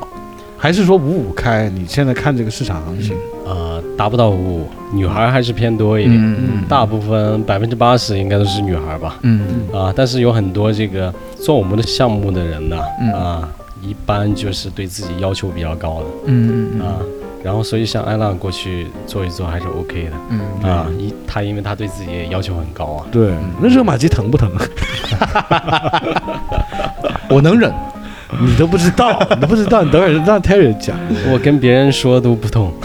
[0.57, 1.67] 还是说五五开？
[1.69, 3.15] 你现在看这个市场行情，
[3.47, 9.17] 呃，达不到五五，女孩还是偏多一点，嗯大部分百分之八十应该都是女孩吧。
[9.23, 9.41] 嗯
[9.73, 13.49] 啊，但是有很多这个做我们的项目的人呢，嗯啊，
[13.81, 16.05] 一般就是对自己要求比较高的。
[16.25, 16.95] 嗯嗯啊，
[17.43, 20.11] 然后所以像艾浪过去做一做还是 OK 的。
[20.29, 20.39] 嗯
[20.69, 24.49] 啊，一他因为他对自己也要求很高啊，对，那热玛吉疼不疼？
[27.29, 27.73] 我能忍。
[28.39, 30.97] 你都不知道，你都不知道，你等会儿让 Terry 讲，
[31.31, 32.71] 我跟别人说都不痛，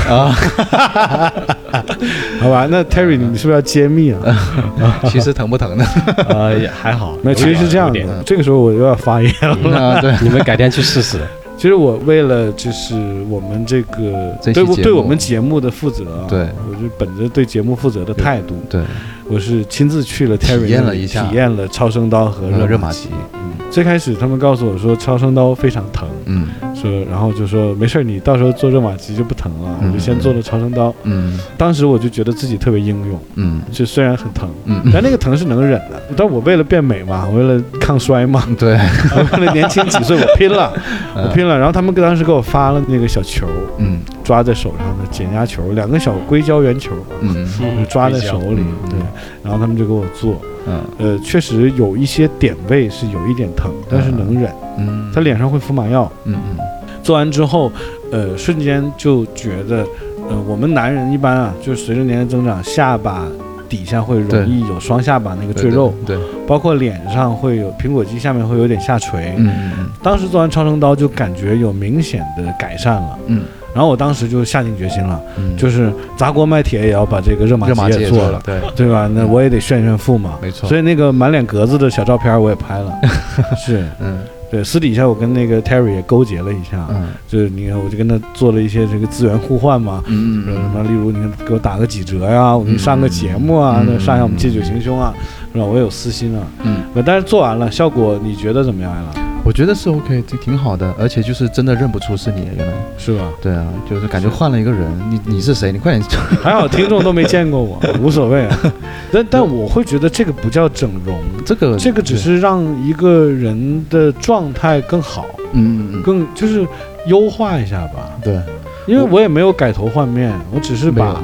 [2.40, 2.66] 好吧？
[2.70, 4.20] 那 Terry 你是不是要揭秘啊？
[5.08, 5.84] 其实疼不疼呢？
[6.28, 9.78] 啊，也还好，那其实是这样的，这个时候我又要发言了。
[9.78, 11.18] 啊，对，你们改天去试试。
[11.56, 12.94] 其实我为了就是
[13.30, 18.82] 我们这个对我对我们节目的负责啊，对我就本着对节目负责的态度，对，
[19.28, 21.24] 我是亲自去了 Terry 体验了一下。
[21.24, 23.08] 体验了超声刀和热热玛吉。
[23.08, 30.94] 玛吉，最开始他们告诉我说超声刀非常疼，嗯说然后就说没事儿，你到时候做热玛吉就不疼了，嗯我就先做了超声刀。
[31.04, 31.38] 嗯。
[31.56, 33.62] 当时我就觉得自己特别英勇，嗯。
[33.72, 34.82] 就虽然很疼，嗯。
[34.92, 36.00] 但那个疼是能忍的。
[36.16, 38.78] 但我为了变美嘛，我为了抗衰嘛，嗯，对，
[39.14, 40.72] 我为了年轻几岁，我拼了，
[41.14, 41.56] 我拼了。
[41.56, 43.46] 然后他们当时给我发了那个小球，
[43.78, 44.00] 嗯。
[44.22, 47.46] 抓在手上的减压球，两个小硅胶圆球，嗯。
[47.78, 48.60] 就抓在手里。
[48.60, 48.98] 嗯对，
[49.42, 50.84] 然后他们就给我做，嗯。
[50.98, 54.52] 呃，确实有一些点位是有一点疼，但是能忍。
[54.78, 56.56] 嗯，他脸上会敷麻药，嗯嗯。
[57.02, 57.70] 做完之后，
[58.10, 59.86] 呃，瞬间就觉得，
[60.28, 63.26] 呃，我们男人一般啊，就是随着年龄增长，下巴
[63.68, 69.34] 底下会容易有双下巴那个赘肉，，对，包括脸上会有苹果肌下面会有点下垂。
[69.38, 69.86] 嗯嗯。
[70.02, 73.42] 当时做完超声刀就感觉有明显的改善了，嗯
[73.76, 79.06] 然后我当时就下定决心了，嗯，就是砸锅卖铁也要把这个热玛吉做了，，对，对吧？
[79.14, 80.38] 那我也得炫炫富嘛。
[80.40, 82.90] 没错，所以那个满脸格子的小照片我也拍了，
[83.54, 84.64] 是嗯对。
[84.64, 95.12] 私底下我跟那个 Terry 也勾结了一下，嗯就是你看我就跟他做了一些这个资源互换嘛，嗯说什么，例如你看给我打个几折呀，我给你上个节目啊，嗯那上一下我们借酒行凶啊，
[95.52, 95.64] 是吧？
[95.66, 99.02] 我有私心啊，嗯，呃但是做完了效果你觉得怎么样呀？
[99.46, 103.32] 我觉得是 OK，这挺好的，而且就是真的认不出是你，原来，是吧？
[103.40, 105.70] 对啊，就是感觉换了一个人，你你是谁？
[105.70, 106.10] 你快点，
[106.42, 108.58] 还好听众都没见过我， 无所谓啊。
[109.12, 116.66] 但但我会觉得这个不叫整容，这个这个只是让一个人的状态更好，嗯嗯嗯，更就是
[117.06, 118.10] 优化一下吧。
[118.24, 118.40] 对，
[118.86, 121.20] 因为我也没有改头换面，我只是把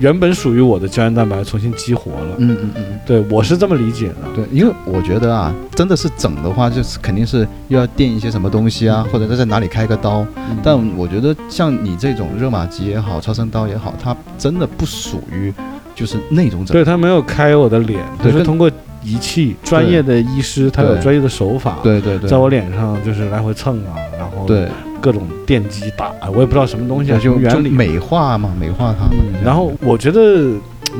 [0.00, 2.34] 原本属于我的胶原蛋白重新激活了。
[2.38, 2.84] 嗯嗯嗯。
[3.06, 4.16] 对我是这么理解的。
[4.34, 10.26] 对，因为我觉得啊，真的是整的话，就是肯定是又要垫一些什么东西啊，或者在哪里开个刀。
[10.36, 15.52] 嗯但我觉得像你这种热玛吉也好，超声刀也好，它真的不属于
[15.94, 16.72] 就是那种整。
[16.72, 18.70] 对他没有开我的脸，对跟他是通过
[19.02, 24.68] 仪器，专业的医师他有专业的手法，对对对，在我脸上就是来回蹭啊，然后对
[25.04, 27.68] 各种电击打，我也不知道什么东西啊，就原理。
[27.68, 29.06] 美化嘛，美化它。
[29.12, 30.54] 嗯，然后我觉得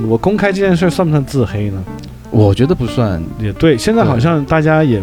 [0.07, 1.83] 我公开这件事算不算自黑呢？
[2.31, 5.03] 我觉得不算，也对，现在好像大家也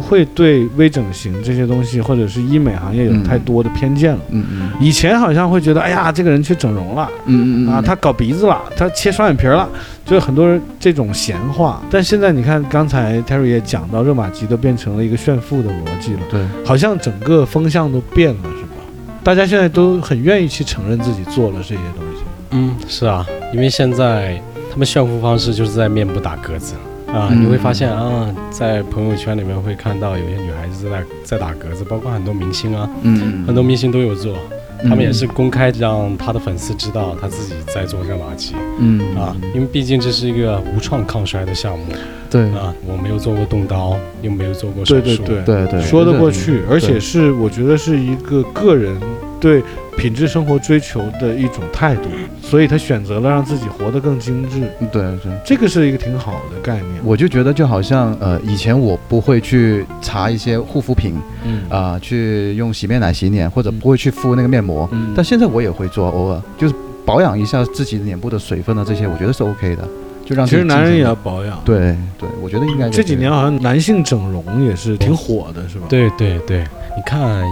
[0.00, 4.20] 不会对微整形这些东西或者是医美行业有嗯太多的偏见了。
[4.30, 7.06] 嗯嗯以前好像会觉得，哎呀，这个人去整容了。
[7.26, 9.68] 嗯嗯啊，他搞鼻子了，他切双眼皮儿了，
[10.06, 11.82] 就是很多人这种闲话。
[11.90, 18.82] 但现在你看，刚才 Terry 也讲到，热玛吉都变成了一个炫富的逻辑了，对，好像整个风向都变了，是吧？
[19.22, 22.22] 大家现在都很愿意去承认自己做了这些东西。
[22.52, 26.74] 嗯，是啊，因为现在他们炫富方式就是在面部打格子
[27.12, 33.44] 啊，嗯你会发现啊，在朋友圈里面会看到有些女孩子在在打格子，包括很多明星啊，嗯。
[33.46, 34.36] 很多明星都有做，
[34.82, 34.88] 嗯。
[34.88, 39.00] 他们也是公开让他的粉丝知道他自己在做热玛吉嗯。
[39.16, 41.84] 啊，因为毕竟这是一个无创抗衰的项目
[42.30, 42.42] 对。
[42.52, 48.96] 啊，我没有做过动刀，又没有做过手术，对对对，对对，说得过去，而且是我觉得是一个个人
[49.40, 49.62] 对
[50.00, 52.08] 品质生活追求的一种态度，
[52.40, 54.60] 所以他选择了让自己活得更精致，
[54.90, 55.30] 对对。
[55.44, 56.88] 这个是一个挺好的概念。
[57.04, 69.86] 我就觉得就好像呃，以前我不会去查一些护肤品嗯啊、去用洗面奶洗脸，或者嗯不会去敷那个面膜，嗯但现在我也会做，偶尔就是保养一下自己脸部的水分啊，这些我觉得是 OK 的，
[70.24, 71.60] 就让其实男人也要保养。
[71.64, 75.86] 对对，我觉得应该这几年好像男性整容也是挺火的，是吧？
[75.90, 76.60] 对对对，
[76.96, 77.42] 你看，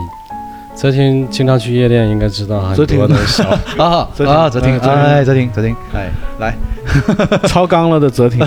[0.78, 3.42] 泽婷经常去夜店，应该知道很泽婷多的小
[3.76, 6.54] 啊啊，泽婷，哎泽婷哎，泽婷，泽婷，哎，来，
[7.48, 8.46] 超纲了的泽婷，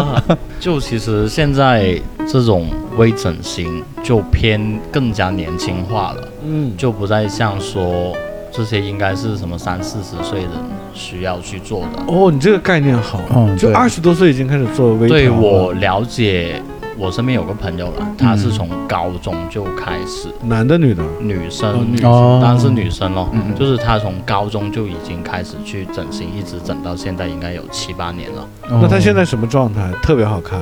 [0.58, 8.16] 就其实现在这种微整形就偏更加年轻化了，嗯，就不再像说
[8.50, 10.50] 这些应该是什么三四十岁人
[10.94, 12.02] 需要去做的。
[12.06, 16.62] 哦，你这个概念好，就嗯就二十多岁已经开始做微调对了我了解，
[16.98, 23.28] 我身边有个朋友了，他是从高中就开始，男的女的，女生，哦女生当然是女生咯，
[23.58, 29.90] 就是他从高中就已经开始去整形，一直整到现在应该有七八年了，那他现在什么状态？
[30.02, 30.58] 特别好看。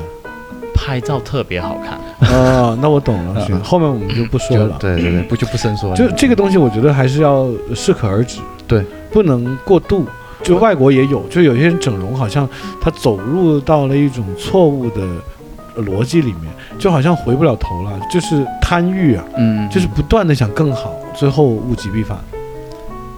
[0.74, 1.98] 拍照特别好看。
[2.30, 3.46] 哦，那我懂了，嗯。
[3.46, 4.76] 行，后面我们就不说了。
[4.78, 10.04] 对对对，不就不深说了，就这个东西，我觉得还是要适可而止，对，不能过度。
[10.42, 12.46] 就外国也有，就有些人整容，好像
[12.78, 15.00] 他走入到了一种错误的
[15.76, 22.18] 逻辑里面，就好像回不了头了，就是贪欲啊，嗯，就是不断的想更好，最后物极必反。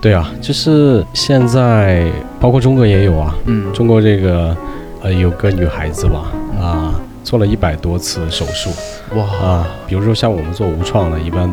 [0.01, 2.07] 对啊，就是现在
[2.39, 3.73] 包括中国也有啊，嗯。
[3.73, 4.57] 中国这个
[5.03, 8.71] 呃有个女孩子吧啊，做了一百多次手术
[9.17, 9.25] 哇。
[9.25, 11.53] 啊，比如说像我们做无创的，一般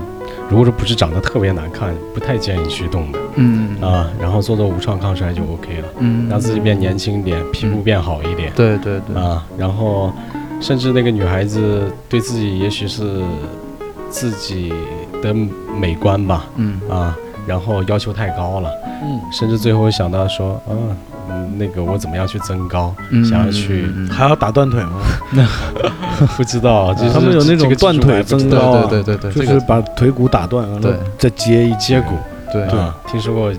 [0.50, 3.82] 如果说不是长得特别难看，不太建议去动的嗯。
[3.82, 6.28] 啊，然后做做无创抗衰就 OK 了，嗯。
[6.30, 10.14] 让自己变年轻一点，皮肤变好一点对对对，啊，然后
[10.64, 13.22] 甚至那个女孩子对自己也许是
[14.10, 14.72] 自己
[15.22, 15.34] 的
[15.78, 17.14] 美观吧嗯啊，
[17.46, 18.72] 然后要求太高了。
[19.04, 20.72] 嗯，甚至最后想到说，啊，
[21.30, 25.02] 嗯那个我怎么样去增高，嗯想要去，还要打断腿吗？
[26.38, 32.16] 不知道，就是他们有那种断腿增高啊，对对对对就是把腿骨打断，然后再接一接骨，
[32.54, 33.52] 对啊，听说过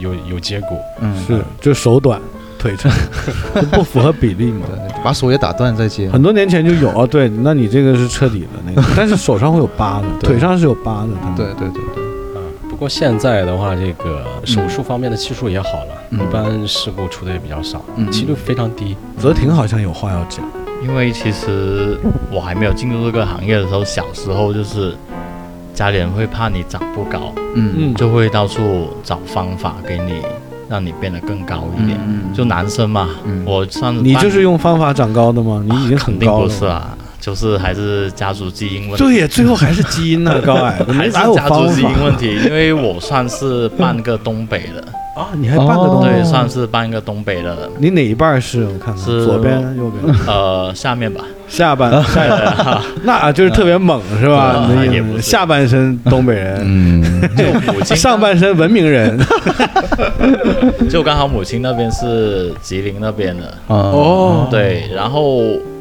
[0.00, 2.18] 有有接骨，嗯是就手短
[2.66, 2.92] 腿长，
[3.54, 4.66] 就 不符合比例嘛。
[4.66, 12.02] 对，把手也打断再接，很多年前就有啊，对，那你这个是彻底的那个， 但是手上会有疤的，腿上是有疤的，对对对对，
[12.34, 16.20] 啊，不过现在的话，这个手术方面的技术也好了，嗯。
[16.20, 18.10] 一般事故出的也比较少，嗯。
[18.10, 18.96] 几率非常低。
[19.18, 20.44] 泽婷好像有话要讲，
[20.82, 21.96] 因为其实
[22.30, 24.94] 我还没有进入这个行业的时候，小时候就是
[25.72, 27.74] 家里人会怕你长不高，嗯。
[27.76, 30.20] 嗯，就会到处找方法给你，
[30.68, 31.98] 让你变得更高一点。
[32.06, 35.62] 嗯就男生嘛，嗯我算你就是用方法长高的吗？
[35.68, 38.96] 你已经很肯定高了，不是啊，就是还是家族基因问题。
[38.98, 44.80] 对呀，最后还是基因呢，高矮， 还是家族基因问题，因为我算是半个东北的，
[45.20, 45.28] 啊？
[45.38, 46.24] 你还半个东哦对，北？
[46.24, 48.64] 算是半个东北的，你哪一半是？
[48.64, 54.68] 我看看，是左边、右边、呃，下面吧，下半、下半， 那就是特别猛是吧？
[55.20, 57.22] 下半身东北人，嗯。
[57.36, 59.18] 就母亲上半身文明人。
[60.88, 65.40] 就刚好母亲那边是吉林那边的，哦，对，然后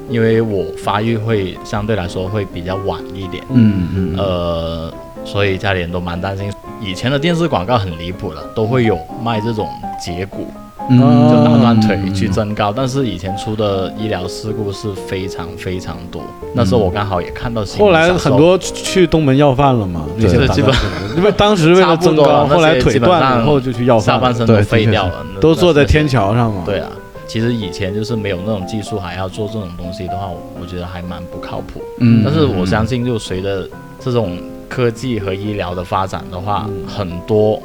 [0.09, 4.15] 因为我发育会相对来说会比较晚一点，嗯嗯。
[4.17, 6.51] 呃，所以家里人都蛮担心。
[6.81, 9.67] 以前的电视广告很离谱的，都会有卖这种
[10.03, 10.51] 截骨，
[10.89, 16.21] 嗯就打断腿去增高，但是以前出的医疗事故是非常非常多。
[16.53, 20.73] 那时候我刚好也看到新闻，后来很多去东门要饭了嘛，那些对基本
[21.17, 26.05] 因为当时为了 增高，后来腿断了基本上以后就去要饭，下半身都废掉了，都坐在天。
[26.07, 26.61] 桥上嘛。
[26.65, 26.89] 对啊，
[27.27, 31.81] 其实以前就是没有那种技术，还要做这种东西的话，我我觉得还蛮不靠谱。
[31.99, 33.67] 嗯但是我相信，就随着
[33.99, 34.37] 这种
[34.69, 37.59] 科技和医疗的发展的话，很多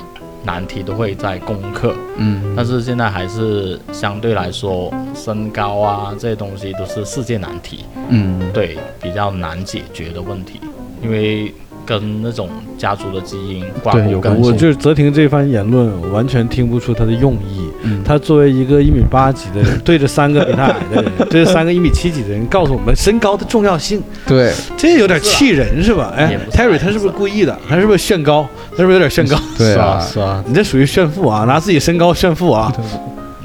[0.45, 1.95] 难题都会在攻克。
[2.17, 2.55] 嗯。
[2.57, 8.51] 但是现在还是相对来说，身高啊这些东西都是世界难题，嗯。
[8.53, 10.61] 对，比较难解决的问题，
[11.03, 11.53] 因为
[11.99, 12.49] 跟那种
[12.79, 14.47] 家族的基因挂对有关系钩。
[14.49, 17.69] 我就是泽廷这番言论，我完全听不出他的用意。
[17.83, 26.13] 嗯他作为一个一米八几的人，对着三个比他矮的人，对着三个一米七几的人，告诉我们身高的重要性， 对这有点气人是吧？
[26.17, 27.59] 哎，Terry 他是不是故意的？
[27.69, 28.47] 他是不是炫高？
[28.71, 29.37] 他是不是有点炫高？
[29.59, 32.73] 对啊是啊，你这属于炫富啊，拿自己身高炫富啊！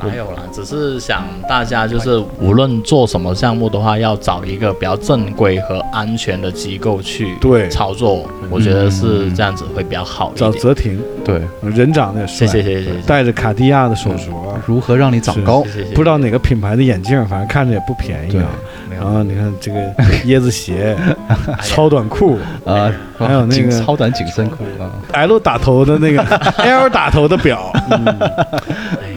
[0.07, 0.43] 哪有啦？
[0.53, 10.51] 只是想大家就是无论做什么项目的话，要找一个比较正规和安全的机构去对操作，我觉得是这样子会比较好一找。
[10.51, 14.29] 泽婷，对，人长得也帅，谢谢谢谢谢谢戴着卡地亚的手镯，
[14.65, 15.63] 如何让你长高？
[15.63, 18.47] 谢谢谢谢不知道哪个品牌的眼镜，反正看着也不便宜啊。
[18.89, 19.79] 然后你看这个
[20.25, 20.95] 椰子鞋、
[21.61, 29.11] 超短裤啊，还有那个超短紧身裤啊，，L 打头的那个 L 打头的表，哎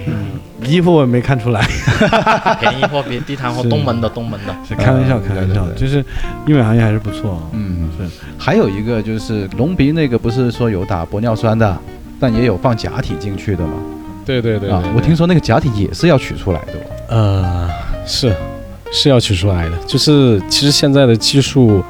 [0.69, 1.67] 衣服我也没看出来，
[2.61, 4.55] 便宜货别地摊货，东门的东门的。
[4.69, 6.05] 是开玩笑，嗯开玩笑对，对对就是
[6.47, 7.33] 医美行业还是不错。
[7.33, 7.43] 啊。
[7.53, 7.89] 嗯。
[7.99, 8.09] 是。
[8.39, 11.77] 还有一个就是隆鼻那个不是说有打玻尿酸的，
[12.21, 13.75] 但也有放假体进去的嘛？
[14.25, 16.73] 对对对对，啊我听说那个假体也是要取出来的。
[17.09, 17.17] 哦。
[17.17, 17.71] 呃
[18.07, 18.35] 是
[18.91, 21.83] 是要取出来的，就是其实现在的技术，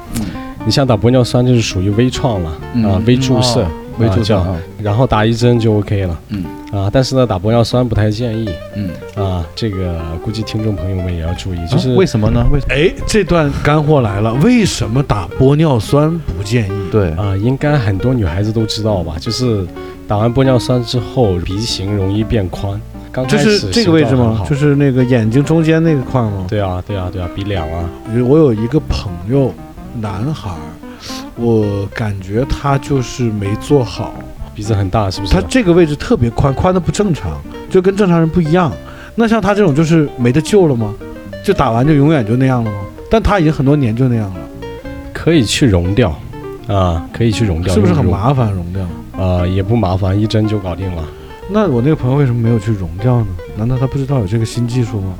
[0.65, 2.83] 你像打玻尿酸就是属于微创了嗯。
[2.85, 3.67] 啊，微注射哦，
[3.99, 4.41] 微注射
[4.81, 6.19] 然后打一针就 OK 了。
[6.29, 12.45] 嗯啊，但是呢打玻尿酸不太建议嗯，啊，这个估计听众朋友们也要注意，就啊是为什么呢？
[12.51, 16.89] 为哎，这段干货来了，为什么打玻尿酸不建议？
[16.91, 19.15] 对啊，应该很多女孩子都知道吧？
[19.19, 19.65] 就是
[20.07, 22.79] 打完玻尿酸之后，鼻型容易变宽。
[23.11, 24.45] 刚开始就是这个位置吗？
[24.47, 26.45] 就是是那个眼睛中间那个块吗？
[26.47, 27.89] 对啊，对啊，对啊，鼻梁啊，
[28.27, 29.51] 我有一个朋友，
[29.99, 30.61] 男孩儿，
[31.35, 34.13] 我感觉他就是没做好，
[34.59, 35.33] 鼻子很大，是不是？
[35.33, 37.39] 他这个位置特别宽，宽的不正常，
[37.69, 38.69] 就跟正常人不一样。
[39.15, 40.93] 那像他这种就是没得救了吗？
[41.45, 42.77] 就打完就永远就那样了吗？
[43.09, 44.41] 但他已经很多年就那样了，
[45.13, 46.13] 可以去溶掉
[46.67, 48.85] 啊，可以去溶掉，是不是很麻烦溶掉？
[49.17, 51.05] 呃，也不麻烦，一针就搞定了。
[51.49, 53.27] 那我那个朋友为什么没有去溶掉呢？
[53.55, 55.15] 难道他不知道有这个新技术吗？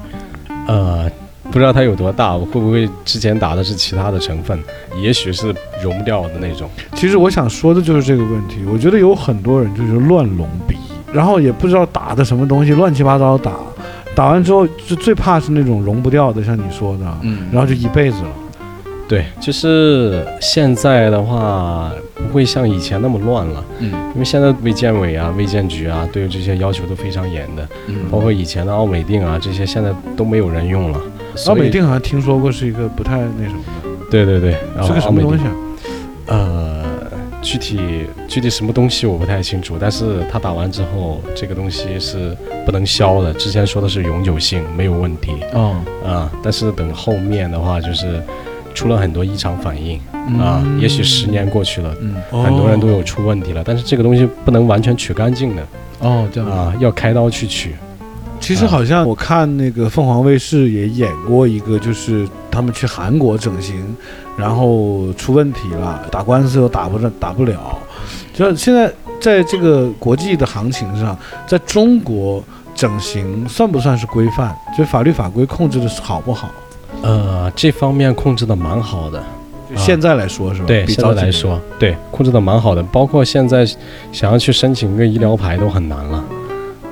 [0.68, 1.10] 呃，
[1.52, 4.58] 不知道它有多大，我会不会之前打的是其他的成分？
[5.02, 6.70] 也许是溶不掉的那种。
[6.95, 8.60] 其实我想说的就是这个问题。
[8.72, 10.76] 我觉得有很多人就是乱隆鼻，
[11.12, 13.54] 然后也不知道打的什么东西，乱七八糟打，
[14.14, 18.30] 打完之后就最怕是那种溶不掉的，像你说的，嗯然后就一辈子了。
[19.08, 27.68] 对，就是现在的话，不会像以前那么乱了，嗯因为现在卫健委啊、卫健局啊，对于这些要求都非常严的。
[27.88, 31.02] 嗯包括以前的奥美定啊，这些现在都没有人用了。
[31.48, 35.52] 奥美，定好像听说过是一个不太那什么的，对对对，然是个什么东西啊？
[36.28, 36.84] 呃，
[37.42, 37.80] 具体
[38.28, 42.36] 具体什么东西我不太清楚，但是他打完之后，这个东西是
[42.66, 43.34] 不能消的。
[43.34, 45.76] 之前说的是永久性，没有问题哦
[46.06, 48.22] 啊，但是等后面的话，就是
[48.76, 49.98] 出了很多异常反应
[50.40, 51.96] 啊，嗯也许十年过去了。
[52.02, 55.64] 嗯很多人都有出问题了，但是这个东西不能完全取干净的
[56.00, 57.76] 哦这样啊，要开刀去取。
[58.40, 63.96] 其实好像我看那个凤凰卫视也演过一个，就是他们去韩国整形，
[64.38, 67.78] 然后出问题了，打官司又打不了，打不了。
[68.34, 74.56] 就现在在这个国际的行情上，在中国整形算不算是规范？
[74.78, 76.50] 就法律法规控制的好不好？
[77.02, 79.22] 呃，这方面控制的蛮好的，
[79.70, 80.68] 就现在来说是吧？
[80.68, 82.82] 对，现在来说，对，控制的蛮好的。
[82.84, 83.66] 包括现在
[84.12, 86.24] 想要去申请个医疗牌都很难了，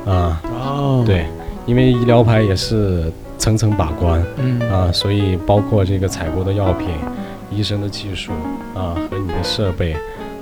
[0.06, 1.26] 啊，哦，对，
[1.68, 6.88] 因为医疗牌也是层层把关嗯啊，所以包括这个采购的药品、
[7.52, 8.32] 医生的技术
[8.74, 9.96] 啊和你的设备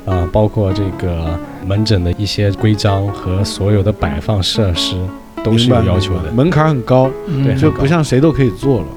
[0.05, 4.95] 啊，包括这个门诊的一些规章和所有的摆放设施
[5.43, 6.31] 都是有要求的。
[6.31, 7.09] 门槛很高，
[7.43, 8.87] 对就不像谁都可以做了。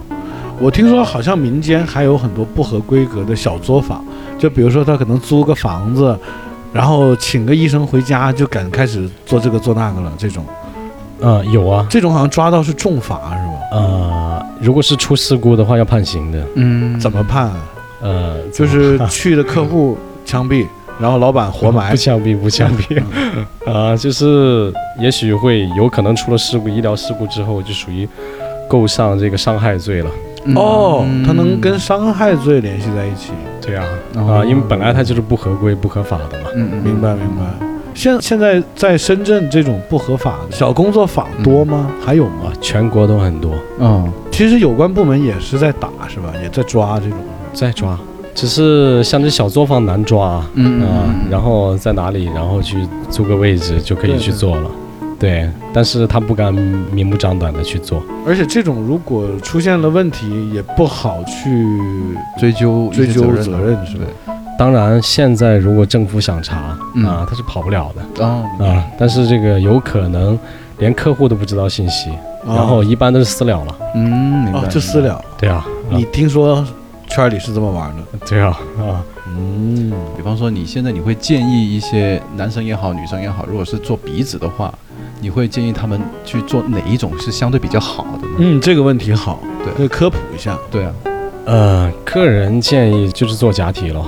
[0.61, 4.05] 我听说好像民间还有很多不合规格的小作坊，
[4.39, 6.19] 就比如说他可能租个房子，
[6.73, 10.13] 然后请个医生回家就敢开始做这个做那个了。
[10.19, 10.45] 这种
[11.21, 13.53] 嗯，有啊，这种好像抓到是重罚是吧？
[13.73, 17.57] 呃，如果是出事故的话要判刑的，嗯怎么判啊？
[18.01, 20.65] 呃，就是去的客户枪毙，
[21.01, 21.97] 然后老板活埋 不。
[21.97, 23.03] 枪毙，不枪毙，
[23.67, 28.09] 啊、就是也许会有可能出了事故，医疗事故之后就属于
[28.69, 30.11] 构上这个伤害罪了。
[30.55, 33.33] 哦，他能跟伤害罪联系在一起。
[33.61, 36.49] 对啊，啊、哦因为本来他就是不合规、不合法的嘛。
[36.55, 37.45] 嗯嗯明白明白。
[37.99, 41.91] 现现在在深圳这种不合法的小工作坊多吗？
[42.01, 42.45] 还有吗？
[42.45, 46.33] 啊，全国都很多，嗯其实有关部门也是在打，是吧？
[46.41, 47.19] 也在抓这种。
[47.53, 47.99] 在抓，
[48.37, 50.81] 只是像这小作坊难抓啊、嗯
[51.29, 52.77] 然后在哪里，然后去
[53.11, 54.71] 租个位置就可以去做了。
[55.19, 58.01] 对，但是他不敢明目张胆的去做。
[58.25, 61.67] 而且这种如果出现了问题，也不好去
[62.39, 64.05] 追究追究责任，是吧？
[64.59, 68.25] 当然，现在如果政府想查嗯啊，他是跑不了的。
[68.25, 70.37] 哦啊，但是这个有可能
[70.79, 72.11] 连客户都不知道信息，
[72.45, 73.77] 然后一般都是私了了。
[73.95, 74.03] 嗯
[74.45, 75.25] 明白哦，就私了。
[75.39, 76.67] 对啊，你听说
[77.07, 78.27] 圈里是这么玩的？
[78.27, 78.49] 对啊
[78.79, 84.75] 啊，嗯，比方说，你现在你会建议一些男生也好，女生也好，如果是做鼻子的话，
[85.21, 88.35] 你会建议他们去做哪一种是相对比较好的呢？
[88.39, 89.39] 嗯，这个问题好，
[89.77, 90.59] 对科普一下。
[90.69, 90.93] 对啊，
[91.45, 94.05] 呃，个人建议就是做假体咯。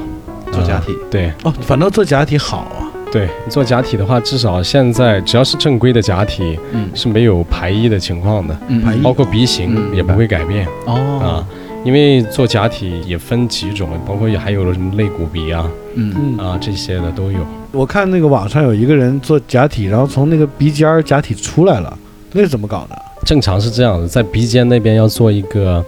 [0.60, 2.86] 做假体啊对哦，反正做假体好啊。
[3.12, 11.46] 对，做假体的话，至少现在只要是正规的假体嗯是没有排异的情况的，嗯包括鼻型嗯也不会改变哦啊哦。
[11.82, 17.38] 因为做假体也分几种，包括还有了什么肋骨鼻啊嗯嗯，啊这些的都有。
[17.72, 21.98] 我看那个网上有一个人做假体，然后从那个鼻尖儿假体出来了，
[22.32, 23.02] 那是怎么搞的？
[23.26, 25.84] 正常是这样的，在鼻尖那边要做一个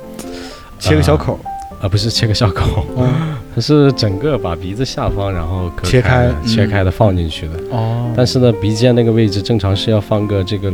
[0.80, 1.38] 切个小口。
[1.82, 3.08] 啊，不是切个小口，嗯
[3.54, 7.54] 它是整个把鼻子下方然后割切开的切开的放进去的。
[7.70, 10.72] 哦，但是呢，鼻尖那个位置正常是要放个这个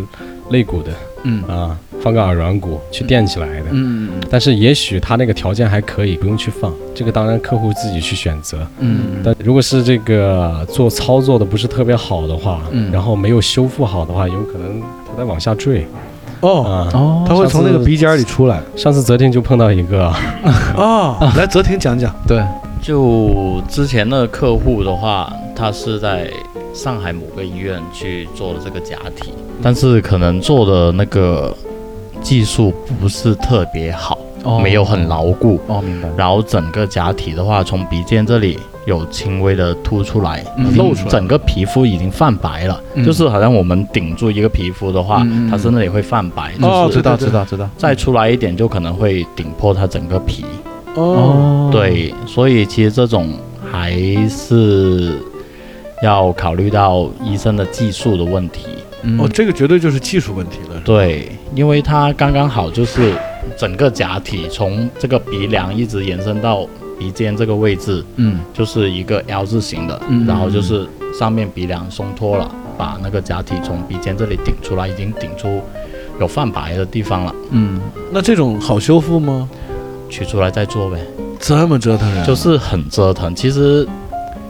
[0.50, 0.92] 肋骨的
[1.24, 1.42] 嗯。
[1.48, 3.64] 啊，放个耳软骨去垫起来的。
[3.72, 8.64] 嗯但是也许他那个条件还可以，不用去放，这个当然客户自己去选择。
[8.78, 9.20] 嗯。
[9.24, 12.92] 但如果是这个做操作的不是特别好的话，嗯。
[12.92, 15.84] 然后没有修复好的话，有可能它在往下坠
[16.40, 16.88] 哦，啊。
[16.94, 18.60] 哦，它会从那个鼻尖里出来。
[18.76, 20.12] 上次泽婷就碰到一个，
[20.76, 22.14] 哦， 来泽婷讲讲。
[22.26, 22.42] 对，
[22.80, 26.30] 就之前的客户的话，他是在
[26.72, 29.32] 上海某个医院去做的这个假体，
[29.62, 31.54] 但是可能做的那个
[32.22, 35.60] 技术不是特别好，哦没有很牢固。
[35.66, 38.58] 哦，明白，然后整个假体的话，从鼻尖这里
[38.88, 40.42] 有轻微的凸出来，
[40.74, 43.04] 露出来整个皮肤已经泛白了，嗯。
[43.04, 50.42] 就是好像我们顶住一个皮肤的话，它是那里会泛白，哦就是知道知道知道，再出来一点就可能会顶破它整个皮。
[50.94, 53.34] 哦，对，所以其实这种
[53.70, 53.92] 还
[54.26, 55.18] 是
[56.02, 58.64] 要考虑到医生的技术的问题。
[59.02, 59.20] 嗯。
[59.20, 60.80] 哦，这个绝对就是技术问题了。
[60.82, 63.12] 对，因为它刚刚好就是
[63.54, 66.66] 整个假体从这个鼻梁一直延伸到
[66.98, 68.40] 鼻尖这个位置，嗯。
[68.52, 70.26] 就是一个 L 字形的，嗯。
[70.26, 70.86] 然后就是
[71.18, 75.60] 上面鼻梁松脱了，把那个假体从鼻尖这里顶出来，已经顶出
[76.20, 77.80] 有泛白的地方了，嗯。
[78.10, 79.48] 那这种好修复吗？
[80.10, 80.98] 取出来再做呗，
[81.38, 83.34] 这么折腾人，就是很折腾。
[83.34, 83.86] 其实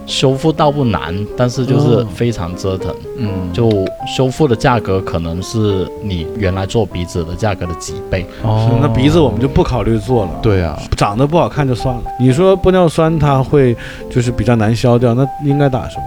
[0.09, 2.92] 修复倒不难，但是就是哦非常折腾。
[3.18, 3.70] 嗯，就
[4.16, 8.26] 修复的价格可能是你原来做鼻子的价格的几倍。
[8.42, 10.30] 哦，那鼻子我们就不考虑做了。
[10.42, 12.02] 对啊，长得不好看就算了。
[12.18, 13.76] 你说玻尿酸它会
[14.11, 16.04] 就是比较难消掉，那应该打什么？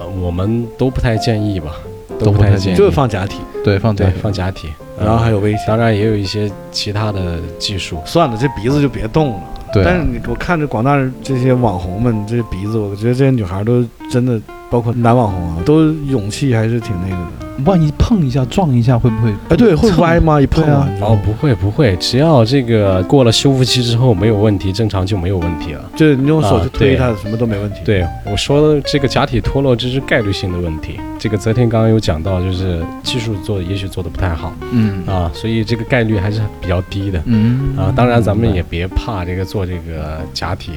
[0.00, 1.76] 呃我们都不太建议吧，
[2.18, 4.68] 都不太建议就是放假体，对放对对，放假体，
[4.98, 5.68] 然后还有微笑。
[5.68, 7.98] 当然也有一些其他的技术。
[8.04, 9.40] 算了，这鼻子就别动了。
[9.72, 14.40] 对但是你我看着广大人这些网红们这些鼻子，我觉得这些女孩都真的，
[14.70, 17.30] 包括男网红啊，都勇气还是挺那个的。
[17.66, 19.30] 万一碰一下撞一下会不会？
[19.50, 20.40] 哎，对，会歪吗？
[20.40, 25.82] 一碰啊哦，不会不会，只要这个过了修复期之后没有问题，正常就没有问题了。
[25.94, 27.80] 就是你用手啊去推对它，什么都没问题。
[27.84, 30.98] 对我说的这个假体脱落，这是概率性的问题。
[31.18, 37.92] 这个泽天刚刚有讲到，就是技术做的也许做的不太好嗯啊，所以这个概率还是比较低的嗯啊。
[37.94, 40.72] 当然咱们也别怕这个做这个假体，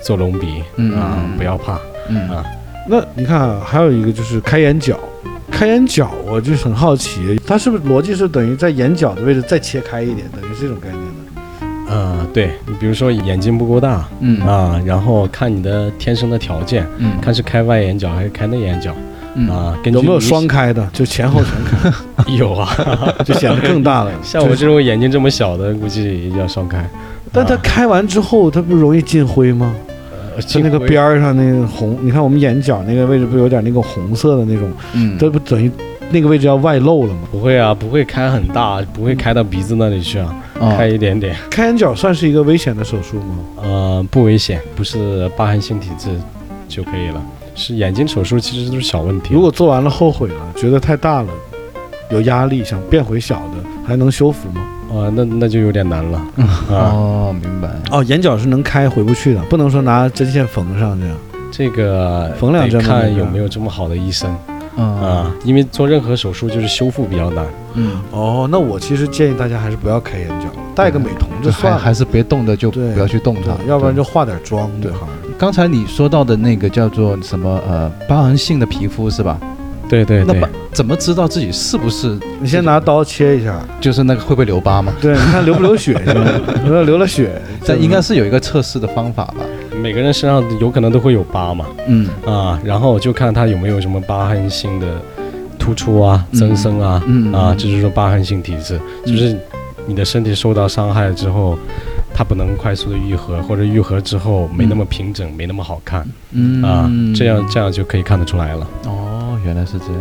[0.00, 1.76] 做隆鼻嗯啊嗯，不要怕。
[2.08, 2.44] 嗯啊
[2.90, 4.98] 那你看啊，还有一个就是开眼角，
[5.48, 11.14] 开眼角我就很好奇，它是不是逻辑是等于在眼角的位置再切开一点，等于这种概念呢？
[11.88, 18.92] 呃，对你比如说眼睛不够大嗯啊，然后看你的天生的条件，嗯看是开外眼角还是开内眼角
[19.36, 19.78] 嗯啊？
[19.84, 20.84] 根据有没有双开的？
[20.92, 21.92] 就前后全开，
[22.34, 22.68] 有啊，
[23.24, 24.10] 就显得更大了。
[24.20, 26.84] 像我这种眼睛这么小的，估计要双开。
[27.32, 29.72] 但它开完之后，它不容易进灰吗？
[30.34, 35.70] 呃就那个边儿上那个红，你看我们眼角那个位置不有点那个红色的那种，嗯这不等于
[36.10, 37.20] 那个位置要外露了吗？
[37.30, 41.36] 不会啊，不会开很大，不会开到鼻子那里去啊，哦开一点点。
[41.50, 43.38] 开眼角算是一个危险的手术吗？
[43.62, 46.08] 呃，不危险，不是疤痕性体质
[46.68, 47.22] 就可以了。
[47.54, 49.34] 是眼睛手术，其实都是小问题。
[49.34, 51.28] 如果做完了后悔了，觉得太大了，
[52.10, 54.60] 有压力，想变回小的，还能修复吗？
[54.92, 56.48] 呃，那那就有点难了嗯。
[56.68, 57.68] 哦，明白。
[57.90, 61.16] 哦，眼角是能开回不去的，不能说拿针线缝上这样。
[61.52, 64.34] 这个缝两针看有没有这么好的医生
[64.76, 67.44] 嗯啊，因为做任何手术就是修复比较难。
[67.74, 75.12] 嗯，哦，那我其实建议大家还是不要开眼角，戴个美瞳就就算了，还还是别动的，就不要去动它，要不然就化点妆就好了。
[75.36, 79.38] 刚才你说到的那个叫做什么呃疤痕性的皮肤是吧？
[79.90, 80.40] 对对对。
[80.40, 84.92] 那，怎么知道自己是不是你先拿刀切一下，就是那个会不会留疤吗？
[85.02, 86.14] 对，你看流不流血先，
[86.64, 89.44] 如 果流了血，这应该是有一个测试的方法吧？
[89.82, 91.66] 每个人身上有可能都会有疤嘛。
[91.88, 92.08] 嗯。
[92.24, 94.86] 啊，然后就看他有没有什么疤痕性的
[95.58, 96.38] 突出啊、嗯。
[96.38, 97.32] 增生啊嗯。
[97.32, 99.36] 啊，这就是说疤痕性体质，就是
[99.86, 101.58] 你的身体受到伤害之后。
[102.12, 106.06] 它不能快速的愈合，或者愈合之后没那么平整，没那么好看。
[106.32, 106.60] 嗯。
[106.62, 108.66] 啊，这样这样就可以看得出来了。
[108.84, 109.19] 哦，
[109.50, 109.94] 原来是这样。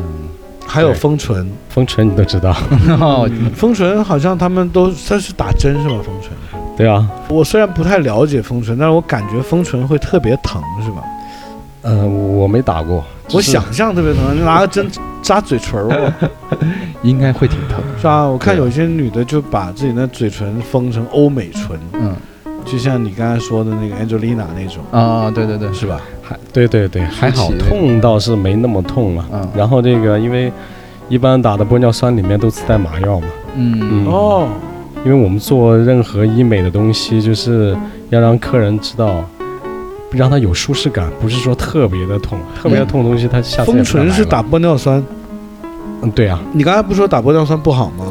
[0.68, 2.56] 还有丰唇，封唇你都知道，
[3.02, 5.96] 哦， 丰唇好像他们都它是打针是吧？
[6.06, 6.32] 丰唇，
[6.78, 11.02] 对啊，我虽然不太了解丰唇，但是我感觉丰唇会特别疼是吧？
[11.82, 14.88] 呃，我没打过，我想象特别疼，你拿个针
[15.24, 16.30] 扎嘴唇儿哦，
[17.02, 17.80] 应该会挺疼。
[17.98, 18.26] 是吧？
[18.28, 22.14] 我看有些女的就把自己的嘴唇封成欧美唇，嗯
[22.72, 26.00] 就像你刚才说的那个 Angelina 那种，啊，对对对，是吧？
[26.22, 29.26] 还对对对，还好痛倒是没那么痛了。
[29.34, 29.48] 嗯。
[29.56, 30.52] 然后这个因为
[31.08, 33.80] 一般打的玻尿酸里面都自带麻药嘛，嗯。
[33.82, 34.06] 嗯。
[34.06, 34.48] 哦，
[35.04, 37.76] 因为我们做任何医美的东西，就是
[38.10, 39.26] 要让客人知道
[40.12, 45.04] 让他有舒适感，不是说特别的痛，特别的痛的东西他下次也封唇是打，玻尿酸，
[46.04, 48.06] 嗯，对啊，你刚才不是说打玻尿酸不好吗？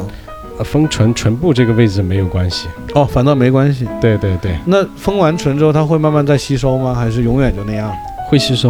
[0.59, 3.87] 呃封唇唇部这个位置没有关系，哦，反倒没关系。
[3.99, 6.93] 对对对，那封完唇之后，它会慢慢再吸收吗？
[6.93, 7.91] 还是永远就那样？
[8.29, 8.69] 会吸收，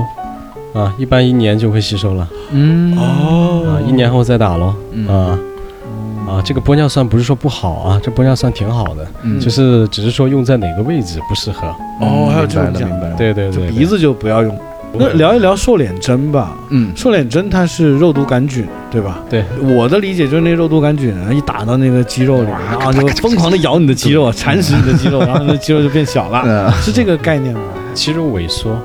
[0.74, 5.40] 啊，一般一年就会吸收了，嗯哦啊，一年后再打咯，嗯啊。
[6.28, 11.68] 啊，这个玻尿酸不是说不好啊，这玻尿酸挺好的，嗯就是只是说用在哪个位置不适合。
[12.02, 12.88] 哦还有这种讲
[13.18, 14.56] 对对对，鼻子就不要用。
[14.94, 16.58] 对那聊一聊瘦脸针吧。
[16.70, 19.20] 嗯瘦脸针它是肉毒杆菌，对吧？
[19.30, 19.44] 对，
[19.76, 27.62] 我的理解就是那肉毒杆菌啊，一打到那个肌肉里，然后就疯狂的咬你的肌肉， 蚕食你的肌肉，然后那肌肉就变小了， 呃是这个概念吗？
[27.94, 28.80] 肌肉萎缩。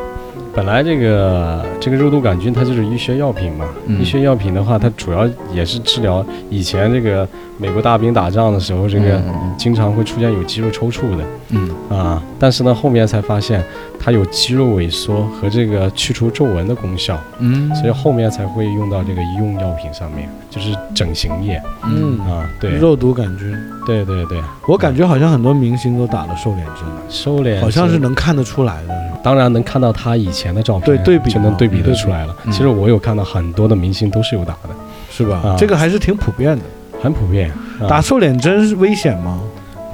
[0.54, 4.00] 本来这个这个肉毒杆菌它就是医学药品嘛，嗯。
[4.00, 7.28] 医学药品的话，它主要也是治疗以前这个
[7.58, 11.70] 美国大兵打仗的时候，这个嗯经常会出现有肌肉抽搐的嗯。
[11.90, 12.22] 啊。
[12.38, 13.62] 但是呢，后面才发现
[13.98, 17.74] 它有肌肉萎缩和这个去除皱纹的功效，嗯。
[17.74, 21.60] 所以后面才会用到这个医用药品上面，就是整形液。
[21.82, 22.48] 嗯，啊。
[22.60, 22.70] 对。
[22.76, 23.52] 肉毒杆菌，
[23.84, 28.94] 对对对，我感觉好像很多明星都打了瘦脸针，瘦脸好像是能看得出来的。
[29.22, 32.34] 当然能看到他以前的照片，对对比就能对比得出来了。
[32.44, 34.70] 嗯其实我有看到很多的明星都是有打的，
[35.10, 35.40] 是吧？
[35.44, 36.62] 啊这个还是挺普遍的。
[37.00, 37.50] 很普遍。
[37.80, 39.40] 啊打瘦脸针是危险吗？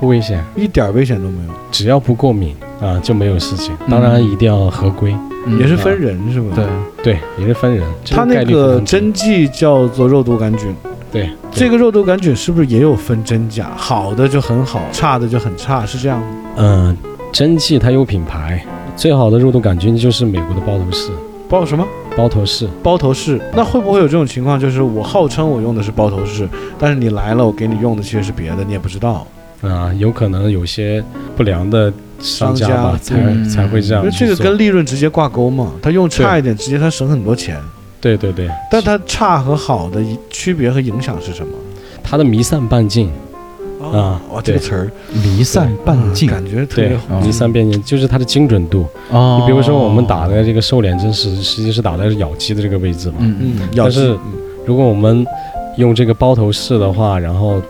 [0.01, 3.77] 不危险，一点儿危险都没有，只要不过敏啊就没有事情。
[3.91, 5.15] 当然一定要合规，
[5.47, 6.57] 嗯也是分人是吧？
[6.57, 6.67] 对，
[7.03, 7.87] 对，也是分人。
[8.03, 10.75] 这它那个针剂叫做肉毒杆菌，
[11.13, 13.73] 对这个肉毒杆菌是不是也有分真假？
[13.77, 16.27] 好的就很好，差的就很差，是这样吗？
[16.57, 16.97] 嗯，
[17.31, 18.65] 针剂它有品牌，
[19.01, 21.11] 最好的肉毒杆菌就是美国的包头氏，
[21.49, 21.83] 包什么？
[22.15, 22.69] 包头氏。
[22.83, 23.41] 包头氏？
[23.57, 24.61] 那会不会有这种情况？
[24.61, 26.47] 就是我号称我用的是包头氏，
[26.79, 29.27] 但是你来了，我给你用的其实是别的，你也不知道。
[29.63, 31.03] 啊，有可能有些
[31.35, 37.59] 不良的商家吧，家才嗯才会这样因为这个跟利润直接挂钩嘛，他用差一点，直接他省很多钱。
[38.03, 41.55] 对对对，但它差和好的区别和影响是什么？
[42.03, 43.11] 它的弥散半径
[43.83, 44.91] 啊哇，这个词儿。
[45.23, 46.29] 弥散半径。
[46.29, 47.21] 感觉特别对好。
[47.21, 48.87] 弥散半径就是它的精准度。
[49.11, 49.39] 哦。
[49.41, 53.69] 你比如说我们打的这个瘦脸针是实际是打的是咬肌的这个位置嘛，嗯嗯。
[53.77, 54.17] 但是
[54.67, 55.27] 如果我们
[55.77, 57.61] 用这个包头式的话，然后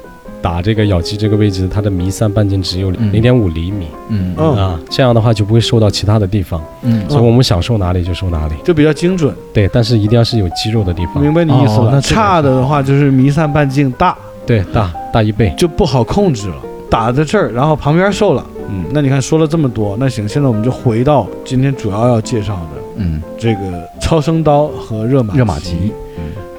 [0.42, 3.12] 打这个咬肌这个位置，它的弥散半径只有嗯。
[3.12, 4.34] 零点五厘米、嗯。
[4.36, 7.08] 嗯啊，这样的话就不会受到其他的地方，嗯。
[7.08, 8.54] 所以我们想受哪里就受哪里。
[8.64, 11.86] 就比较精准，对，但是一定要是有肌肉的地方，明白你意思了。
[11.86, 15.54] 哦那差的的话就是弥散半径大，对，大大一倍。
[15.56, 16.56] 就不好控制了。
[16.90, 18.44] 打在这儿，然后旁边瘦了。
[18.68, 25.92] 嗯，那你看说了这么多，那行，现在我们就回到今天主要要介绍的嗯这个超声刀和热玛热玛吉。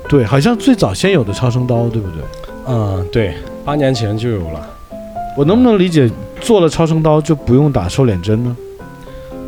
[0.07, 2.23] 对，好像最早先有的超声刀，对不对？
[2.67, 3.33] 嗯，对，
[3.65, 4.65] 八年前就有了。
[5.37, 6.09] 我能不能理解
[6.41, 8.57] 做了超声刀就不用打瘦脸针呢？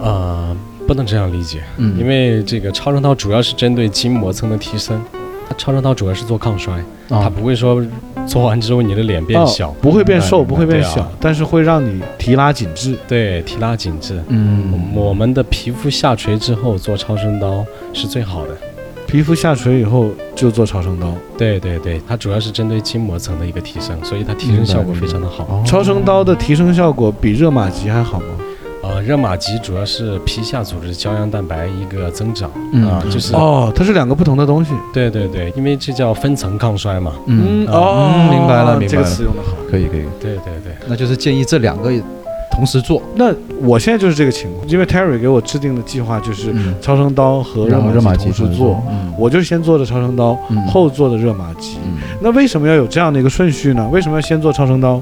[0.01, 0.56] 呃，
[0.88, 5.01] 不能这样理解，嗯因为这个超声刀主要是针对筋膜层的提升，
[5.54, 7.86] 它超声刀主要是做抗衰，它啊不会说
[8.26, 12.97] 做完之后你的脸变小，哦不会变瘦，不会变小，啊但是会让你提拉紧致。
[13.08, 14.22] 对，提拉紧致。
[14.30, 18.58] 嗯我们的皮肤下垂之后做超声刀是最好的。
[19.06, 21.14] 皮肤下垂以后就做超声刀。
[21.38, 25.43] 对对对，它主要是针对筋膜层的一个提升，所以它提升效果非常的好。
[25.43, 28.26] 哦超声刀的提升效果比热玛吉还好吗？
[28.84, 34.74] 呃，热玛吉主要是皮下组织胶原蛋白一个增长嗯啊，就是哦，它是两个不同的东西。
[34.94, 37.14] 对对对，因为这叫分层抗衰嘛。
[37.28, 39.56] 嗯哦，嗯明白了明白了这个词用的好。
[39.72, 41.90] 可以可以，对对对，那就是建议这两个
[42.52, 51.78] 同时做，那我现在就是这个情况，因为 Terry 给我制定的计划就是嗯超声刀和热玛玛吉同时做，，嗯我就先做的超声刀，嗯后做的热玛吉。
[51.86, 53.90] 嗯那为什么要有这样的一个顺序呢？
[53.92, 55.02] 为什么要先做超声刀？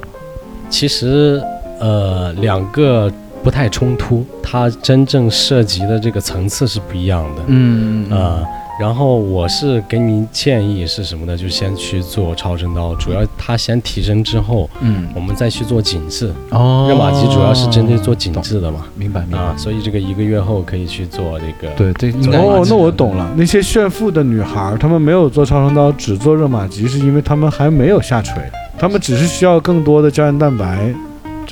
[0.70, 1.42] 其实
[1.80, 3.12] 呃两个
[3.44, 7.42] 不太冲突，它真正涉及的这个层次是不一样的。
[7.48, 8.44] 嗯啊、
[8.80, 11.36] 然后我是给您建议是什么呢？
[11.36, 16.32] 就先去做超声刀，主要它先提升之后，嗯我们再去做紧致。
[16.52, 21.74] 哦热玛吉主要是针对做紧致的嘛，明白明白啊，，所以这个一个月后可以去做这个。
[21.76, 23.30] 对对，应该哦，那我懂了。
[23.36, 28.36] 那些炫富的女孩儿，她们没有做超声刀，只做热玛吉，是因为她们还没有下垂，
[28.78, 30.94] 她们只是需要更多的胶原蛋白。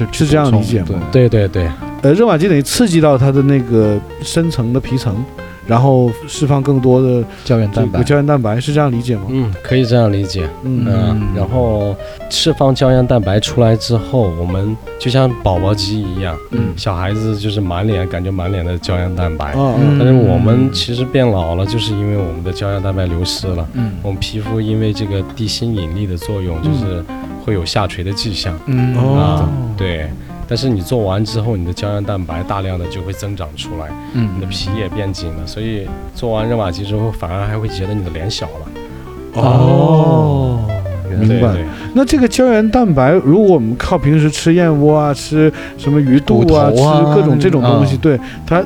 [0.07, 1.01] 就是这样理解吗？
[1.11, 1.71] 对，对对对，
[2.01, 5.23] 呃，热玛吉等于刺激到它的那个深层的皮层，
[5.69, 9.25] 然后释放更多的胶原蛋白，胶原蛋白，是这样理解吗？
[9.29, 10.49] 嗯，可以这样理解。
[10.63, 10.83] 嗯。
[10.87, 11.95] 嗯嗯，然后
[12.29, 16.73] 释放胶原蛋白出来之后，我们就像宝宝肌一样，嗯。
[16.75, 19.99] 小孩子就是满脸感觉满脸的胶原蛋白，啊，嗯。
[19.99, 23.67] 但是我们其实变老了，就是因为我们的胶原蛋白流失了。
[23.73, 23.91] 嗯。
[24.01, 27.03] 我们皮肤因为这个地心引力的作用，就是
[27.45, 28.97] 会有下垂的迹象、嗯。
[28.97, 29.19] 哦。
[29.19, 29.49] 啊。
[29.77, 30.09] 对，
[30.49, 39.41] 但是你做完之后，你的胶原蛋白大量的就会增长出来，嗯你的皮也变紧了，所以做完热玛吉之后，反而还会觉得你的脸小了。
[39.41, 40.59] 哦，
[41.07, 48.65] 原来明白对对那这个胶原蛋白，如果我们靠平时吃燕窝啊，吃什么鱼肚啊，啊吃各种这种东西，嗯对它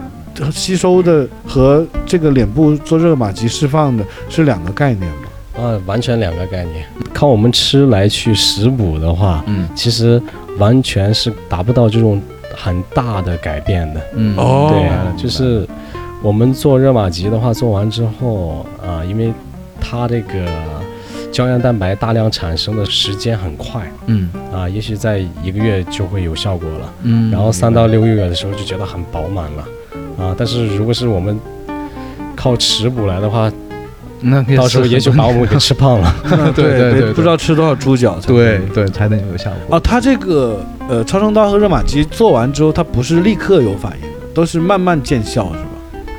[0.52, 5.62] 吸收的和这个脸部做热玛吉释放的是两个概念吗？
[5.62, 6.86] 啊，完全两个概念。
[7.14, 10.20] 靠我们吃来去食补的话，嗯其实
[10.58, 12.22] 完全是达不到这种
[12.56, 14.02] 很大的改变的。
[14.16, 14.36] 嗯。
[14.38, 14.70] 哦。
[14.72, 15.68] 对就是
[16.22, 19.34] 我们做热玛吉的话，做完之后啊，因为
[19.80, 20.46] 它这个
[21.32, 23.92] 胶原蛋白大量产生的时间很快。
[24.06, 24.30] 嗯。
[24.54, 26.94] 啊，也许在一个月就会有效果了。
[27.04, 27.32] 嗯。
[27.32, 29.68] 然后三到六个月的时候就觉得很饱满了，
[30.18, 31.40] 啊，但是如果是我们
[32.36, 33.52] 靠食补来的话，
[34.24, 36.16] 那可以到时候也许把我们给吃胖了。
[36.56, 40.60] 对 对对对不知道吃多少猪脚才对对才能有效果啊，它这个
[40.90, 45.70] 呃超声刀和热玛吉做完之后，它不是立刻有反应的，都是慢慢见效，是吧？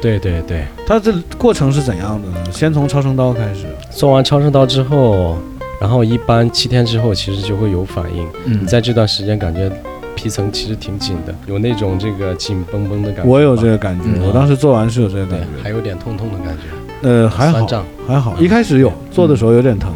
[0.00, 2.44] 对对对，它这过程是怎样的呢？
[2.52, 5.38] 先从超声刀开始，做完超声刀之后，
[5.80, 8.26] 然后一般七天之后其实就会有反应。
[8.44, 9.70] 嗯你在这段时间感觉
[10.14, 13.30] 皮层其实挺紧的，有那种这个紧绷绷的感觉。
[13.30, 16.62] 我有这个感觉，嗯我当时做完是有这个感，觉，还有点痛痛的感觉，
[17.04, 17.66] 呃，还好。
[18.08, 19.92] 还好，一开始有做的时候有点疼，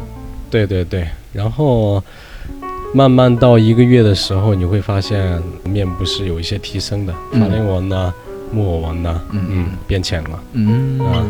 [0.51, 2.03] 对对对，然后
[2.95, 7.41] 慢慢到一个月的时候，你会发现面部是有一些提升的，嗯。
[7.41, 8.13] 法令纹呐、
[8.53, 9.47] 木偶纹呐，嗯。
[9.51, 10.39] 嗯，变浅了。
[10.53, 10.99] 嗯。
[11.01, 11.25] 啊。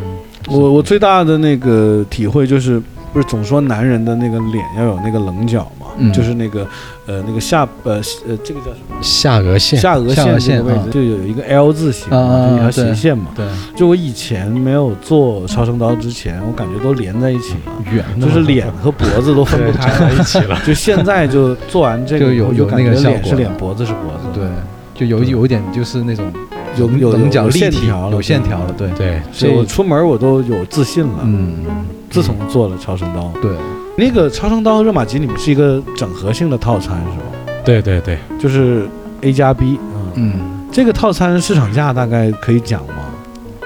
[0.49, 2.81] 我我最大的那个体会就是，
[3.12, 6.12] 不是总说男人的那个脸要有那个棱角嘛，嗯。
[6.12, 6.66] 就是那个
[7.07, 8.96] 呃那个下呃呃这个叫什么？
[9.03, 13.26] 下颚线，下颚线这个位置就有一个 L 字形啊嘛，就一条斜线嘛。
[13.34, 13.46] 对。
[13.76, 20.59] 就我以前没有做超声刀之前，我感觉都连在一起了，圆的就是脸和脖子都分不开在一起了。
[20.66, 24.49] 就现在就做完这个就有有那个脸是脸，脖子是脖子，对，
[24.94, 26.30] 就有有一点就是那种
[26.76, 31.20] 有有棱角有立体线条了有线条了，对，对，所以我出门我都有自信了。
[31.22, 31.64] 嗯，
[32.11, 33.51] 自从做了超声刀，对，
[33.99, 37.24] 那个超声刀和热玛吉你们是一个整合性的套餐是吧？
[37.64, 38.88] 对对对，就是
[39.22, 40.40] A 加 B，嗯，嗯。
[40.70, 42.94] 这个套餐市场价大概可以讲吗？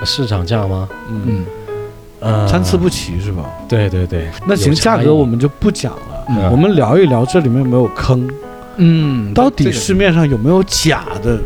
[0.05, 0.89] 市场价吗？
[1.11, 1.45] 嗯，嗯。
[2.20, 3.45] 呃，参差不齐是吧？
[3.68, 6.51] 对对对，那行，有差价格我们就不讲了，嗯。
[6.51, 8.26] 我们聊一聊这里面有没有坑，
[8.76, 11.39] 嗯，到底市面上有没有假的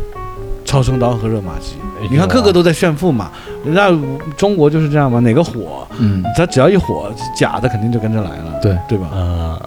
[0.65, 1.75] 超声刀和热玛吉？
[2.01, 3.31] 哎你看个个都在炫富嘛，
[3.65, 3.91] 人家
[4.37, 9.09] 中国就是这样嘛，哪个火，嗯它只要一火，假的肯定就跟着来了，对对吧？
[9.13, 9.61] 呃，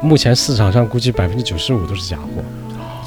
[0.00, 2.42] 目前市场上估计百分之九十五都是假货。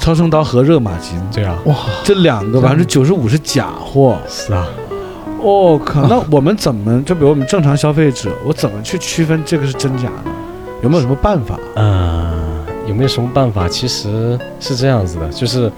[0.00, 4.18] 超声刀和热玛吉，对啊，哇，这两个百分之九十五是假货。
[4.28, 4.66] 是啊，
[5.40, 10.32] 哦，可那我们怎么就比如我们正常消费者，我怎么去区分这个是真假呢？
[10.82, 11.56] 有没有什么办法？
[11.76, 12.34] 呃，
[12.88, 13.68] 有没有什么办法？
[13.68, 15.70] 其实是这样子的，就是，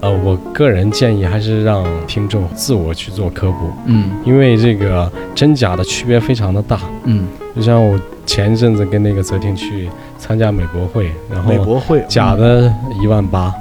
[0.00, 4.10] 呃，我个人建议还是让听众自我去做科普，嗯。
[4.24, 6.80] 因为这个真假的区别非常的大。
[7.04, 7.26] 嗯。
[7.54, 9.88] 就像我前一阵子跟那个泽婷去
[10.18, 12.72] 参加美博会，然后美博会假的
[13.02, 13.52] 一万八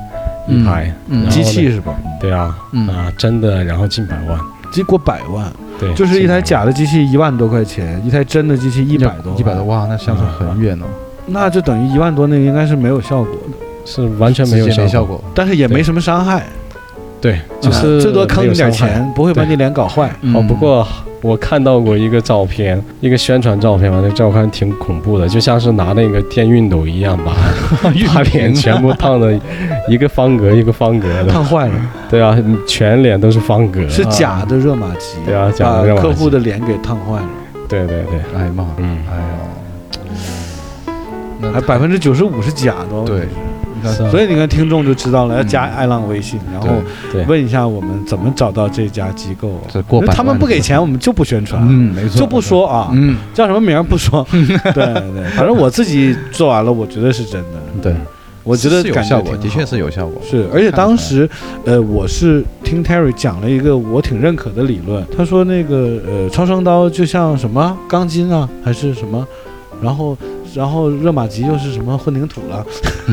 [0.47, 0.93] 一台，
[1.29, 1.95] 机器是吧？
[2.19, 2.88] 对啊，嗯。
[2.88, 4.39] 啊，真的然后近百万，
[4.71, 10.86] 结果百万，对，就是一台假的机器一万多块钱，一台真的机器一百多，一百多，哇，那相差很远哦，
[11.27, 16.43] 那就等于一万多那个应该是没有效果的，是完全没有效效果，但是也没什么伤害，
[17.21, 20.09] 对，就啊是最多坑你点钱，不会把你脸搞坏。
[20.33, 20.86] 哦，不过
[21.21, 27.33] 我看到过一个照片，一个宣传照片嘛，那照片挺恐怖的，就像是拿那个电熨斗一样把
[28.13, 29.39] 把脸全部烫的
[29.88, 31.73] 一个方格一个方格的，烫坏了，
[32.09, 36.07] 对啊，全脸都是方格，是假的热玛吉，对啊假的热玛吉。
[36.07, 37.29] 把客户的脸给烫坏了，
[37.67, 38.97] 对对对，哎妈，嗯。
[39.09, 40.93] 哎呦，
[41.41, 43.03] 那还百分之九十五是假的哦。
[43.05, 43.27] 对
[44.09, 46.69] 所以你看听众就知道了，要加嗯爱浪微信，然后
[47.28, 49.61] 问一下我们怎么找到这家机构。
[50.07, 54.26] 他们不给钱，我们就不宣传，嗯，没错，就不说啊，嗯，叫什么名儿不说。
[54.32, 57.49] 对对，反正我自己做完了，我觉得是真的。
[57.82, 57.95] 对，
[58.43, 61.30] 我觉得有效果，的确是有效果，是，而且当时，
[61.65, 65.05] 呃，我是听 Terry 讲了一个我挺认可的理论。
[65.15, 69.28] 他说那个呃，超声刀就像什么钢筋啊，还是什么，
[69.82, 70.17] 然后
[70.55, 72.65] 然后热玛吉又是什么混凝土了。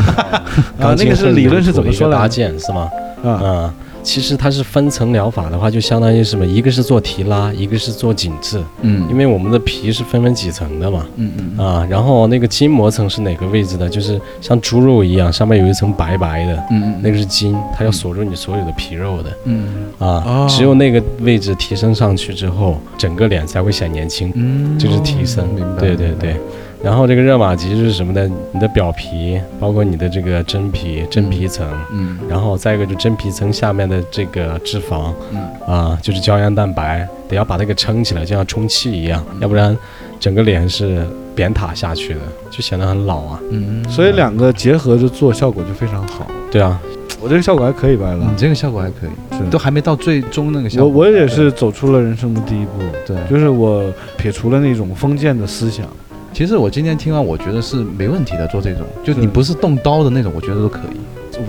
[0.79, 2.29] 啊，那个是理论是怎么说搭来着？
[2.29, 2.89] 建是吗？
[3.25, 6.45] 啊，啊，其实它是分层疗法的话，就相当于什么？
[6.45, 11.07] 一个是做提拉，一个是做紧致，嗯，因为我们的皮是分为几层的嘛。
[11.17, 13.89] 嗯嗯啊，然后那个筋膜层是哪个位置的？
[13.89, 20.23] 就是像猪肉一样，上面有一层白白的，嗯嗯那个是筋，它要锁住你所有的皮肉的嗯啊。
[20.27, 25.47] 哦只有那个位置提升上去之后，整个脸才会显年轻，嗯，就是提升。
[25.55, 26.37] 明白，对对对，
[26.83, 28.29] 然后这个热玛吉是什么呢？
[28.53, 32.19] 你的表皮，包括你的这个真皮、真皮层，嗯。
[32.29, 35.41] 然后再一个就真皮层下面的这个脂肪，嗯。
[35.65, 39.77] 啊，就是胶原蛋白，得要把它给撑起来，就像充气一样，要不然
[40.19, 41.07] 整个脸是
[41.37, 42.21] 扁塌下去的，
[42.51, 43.41] 就显得很老啊。
[43.53, 46.27] 嗯，所以两个结合着做，效果就非常好。
[46.51, 46.81] 对啊，
[47.21, 49.49] 我这个效果还可以吧，你这个效果还可以，是。
[49.51, 50.89] 都还没到最终那个效果。
[50.89, 52.73] 我我也是走出了人生的第一步，
[53.07, 53.85] 对，就是我
[54.19, 55.87] 撇除了那种封建的思想。
[56.33, 60.97] 其实我今天听完，我觉得是没问题的，做这种，就你不是动刀的那种，我觉得都可以。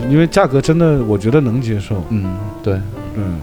[0.09, 2.03] 因为价格真的，我觉得能接受。
[2.09, 2.79] 嗯，对，
[3.15, 3.39] 嗯，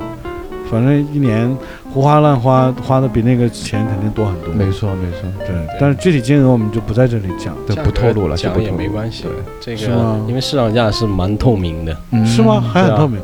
[0.71, 1.51] 反正一年
[1.93, 4.53] 胡花乱花，花的比那个钱肯定多很多。
[4.53, 9.25] 没错没错，对，但是具体金额我们就不在这里讲，对，不透露了，就讲也没关系。
[9.63, 9.77] 对。
[9.77, 12.27] 这个因为市场价是蛮透明的，嗯。
[12.27, 12.61] 是吗？
[12.61, 13.21] 还很透明。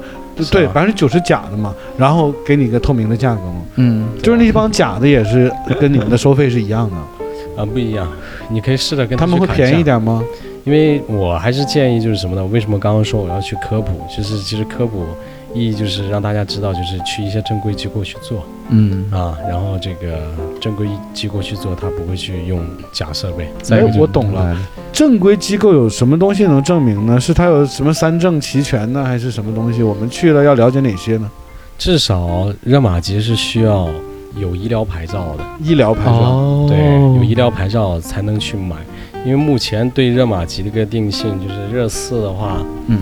[0.53, 5.51] 对，百分之九十假的嘛，然后给你一个透明的价格嘛，嗯，就是那帮假的也是
[5.81, 6.97] 跟你们的收费是一样的，
[7.57, 8.07] 啊不一样，
[8.51, 10.23] 你可以试着跟他们会便宜一，点吗？
[10.65, 12.45] 因为我还是建议就是什么呢？
[12.47, 14.05] 为什么刚刚说我要去科普？
[14.15, 15.05] 就是其实科普
[15.55, 20.19] 意义就是让大家知道，就是去一些正规机构去做嗯啊，然后这个
[20.61, 23.49] 正规机构去做，他不会去用假设备。
[23.71, 24.57] 哎，我懂了。，
[24.93, 27.21] 正规机构有什么东西能证明呢？
[27.21, 29.85] 是它有什么三证齐全呢，还是什么东西？
[29.85, 31.31] 我们去了要了解哪些呢？
[31.79, 33.89] 至少热玛吉是需要
[34.37, 36.13] 有医疗牌照的，医疗牌照。
[36.13, 36.79] 哦对，
[37.19, 38.77] 有医疗牌照才能去买。
[39.25, 43.01] 因为目前对热玛吉的一个定性就是热四的话，嗯，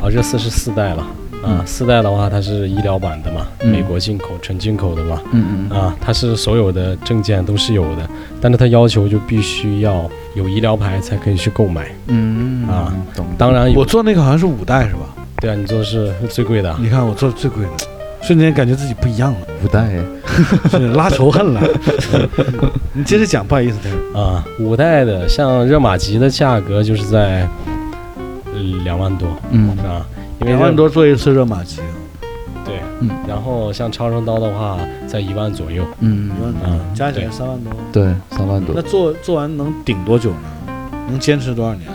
[0.00, 1.04] 啊，热四是四代了。
[1.42, 8.08] 啊，嗯四代的话，它是医疗版的嘛，嗯美国进口、纯进口的嘛，嗯嗯啊，它是所有的证件都是有的，
[8.40, 11.88] 但是它要求就必须要有医疗牌才可以去购买。
[12.06, 13.26] 嗯啊，懂。
[13.36, 15.00] 当然有，我做那个好像是五代是吧？
[15.40, 17.70] 对啊，你做的是最贵的，你看我做的最贵的，
[18.24, 19.90] 瞬间感觉自己不一样了，五代，
[20.70, 21.60] 是拉仇恨了。
[22.94, 23.78] 你接着讲，不好意思，
[24.18, 27.46] 啊，五代的像热玛吉的价格就是在
[28.46, 29.68] 呃两万多嗯。
[29.78, 30.06] 啊，
[30.40, 31.80] 因为两万多做一次热玛吉，
[32.64, 33.10] 对，嗯。
[33.28, 36.30] 然后像超声刀的话在一万左右，嗯。
[36.38, 37.72] 一万多嗯，加起来三万多。
[37.92, 38.74] 对，三万多。
[38.74, 38.80] 那。
[38.82, 40.72] 做做完能顶多久呢？
[41.08, 41.86] 能坚持多少年？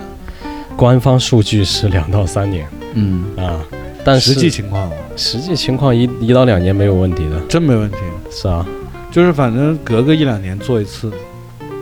[0.78, 2.68] 官方数据是两到三年。
[2.94, 3.26] 嗯。
[3.36, 3.60] 啊，
[4.04, 4.92] 但是实际情况啊。
[5.16, 7.98] 实际情况一一到两年没有问题的，真没问题，
[8.32, 8.66] 是啊，
[9.12, 11.12] 就是反正隔个一两年做一次，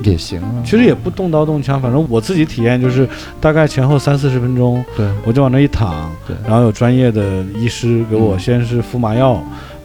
[0.03, 0.49] 也行啊。
[0.65, 3.07] 其实也不动刀动枪，反正我自己体验就是
[3.39, 6.36] 大概前后三四十分钟，对，我就往那一躺，对。
[6.47, 9.36] 然后有专业的医师给我嗯先是敷麻药，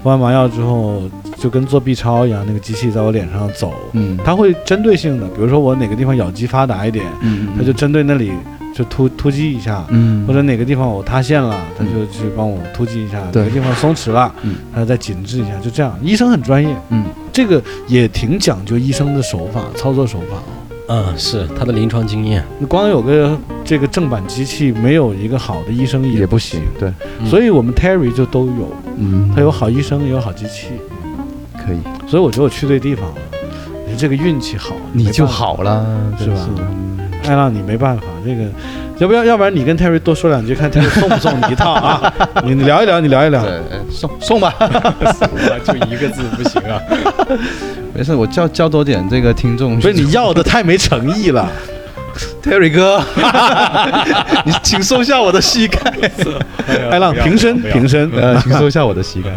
[0.02, 1.02] 敷完麻药之后
[1.36, 7.48] 就跟做 B 超一样，那个机器在我脸上走，嗯，它会针对性的，比如说我哪个地方咬肌发达一点，嗯。
[7.58, 8.32] 它就针对那里
[8.74, 9.84] 就突突击一下。
[9.90, 15.50] 嗯或者哪个地方我塌陷了，他就去帮我突击一下；哪个地方松弛了嗯，他再紧致一下。
[15.62, 21.04] 就这样，医生很专业，嗯，这个也挺讲究医生的手法、操作手法哦。
[21.06, 26.60] 嗯，是他的临床经验，你光有个这个正版机器，没有一个好的医生不也不行。
[26.78, 30.68] 对，嗯所以我们 Terry 就都有，嗯他有好医生，也有好机器，
[31.56, 33.14] 可以，所以我觉得我去对地方了。
[33.88, 35.26] 你这个运气好，你就。
[35.26, 35.84] 好了，
[36.18, 36.62] 是吧的
[37.26, 38.44] 艾浪，你没办法，这个
[38.98, 39.24] 要不要？
[39.24, 42.12] 要不然你跟 Terry 多说两句，看 Terry 送不送你一套啊？
[42.44, 43.42] 你 你聊一聊，你聊一聊。
[43.42, 43.60] 对，
[43.90, 44.52] 送送 送吧，
[45.64, 46.80] 就一个字不行啊。
[47.94, 49.76] 没事，我教教多点这个听众。
[49.76, 51.48] 不是你要的太没诚意了。
[52.42, 53.02] Terry 哥，
[54.44, 55.80] 你请收下我的膝盖，
[56.90, 58.10] 艾浪平身平身。
[58.12, 59.30] 呃，请收下我的膝盖。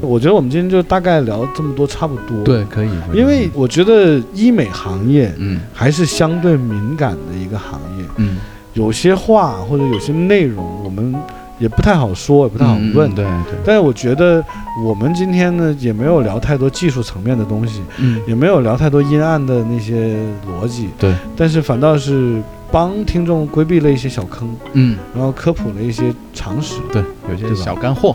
[0.00, 8.38] 我觉得我们今天就大概聊这么多，差不多。，对，可以，因为我觉得医美行业嗯还是相对敏感的一个行业，嗯，
[8.74, 11.14] 有些话或者有些内容我们
[11.58, 13.10] 也不太好说，也不太好问。
[13.10, 14.44] 嗯对对，但是我觉得
[14.84, 22.40] 我们今天呢，也没有聊太多技术层面的东西，嗯也没有聊太多阴暗的那些逻辑，对，但是反倒是
[22.70, 26.74] 帮听众规避了一些小坑，嗯然后科普了一些常识。
[26.92, 28.14] 对，有些小干货。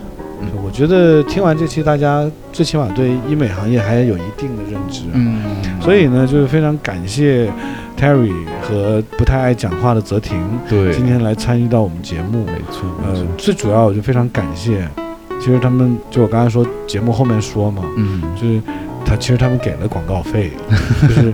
[0.64, 5.02] 我觉得听完这期，大家最起码对医美行业还有一定的认知。
[5.12, 5.40] 嗯，
[5.80, 7.50] 所以呢，就是非常感谢
[7.98, 8.32] Terry
[8.62, 12.44] 和不太爱讲话的泽婷对，今天来参与到我们节目。
[12.46, 14.88] 没错，没呃错，，最主要我就非常感谢，
[15.40, 18.22] 其实他们就我刚才说节目后面说嘛，嗯。
[18.34, 18.60] 就是
[19.04, 20.50] 他其实他们给了广告费，
[21.02, 21.32] 就是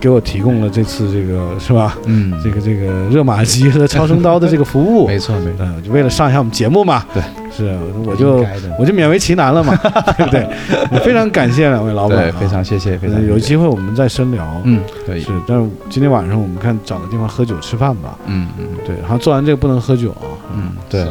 [0.00, 1.96] 给我提供了这次这个是吧？
[2.06, 7.04] 嗯，这个这个热玛吉和超声刀的这个服务， 没错没错，嗯，就为了上一下我们节目嘛。
[7.14, 7.22] 对，
[7.54, 8.44] 是，我就
[8.78, 9.74] 我就勉为其难了嘛，
[10.16, 10.46] 对不对？
[10.92, 14.60] 也非常感谢两位老板、非常谢谢，非常呃有机会我们再深聊。
[14.64, 18.16] 嗯，可以是，，但是今天晚上我们看找个地方喝酒吃饭吧。
[18.26, 20.26] 嗯嗯对，好像做完这个不能喝酒啊。
[20.54, 21.04] 嗯，对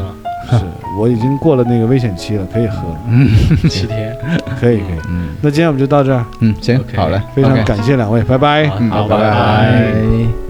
[0.50, 0.66] 是，
[1.00, 3.00] 我已经过了那个危险期了，可以喝了，
[3.70, 4.16] 七天，
[4.60, 5.00] 可以可以。
[5.10, 5.30] 嗯。
[5.42, 8.70] 那今天我们就到这儿，嗯，行好嘞，非常感谢两位，拜拜。
[8.80, 10.47] 嗯，好拜拜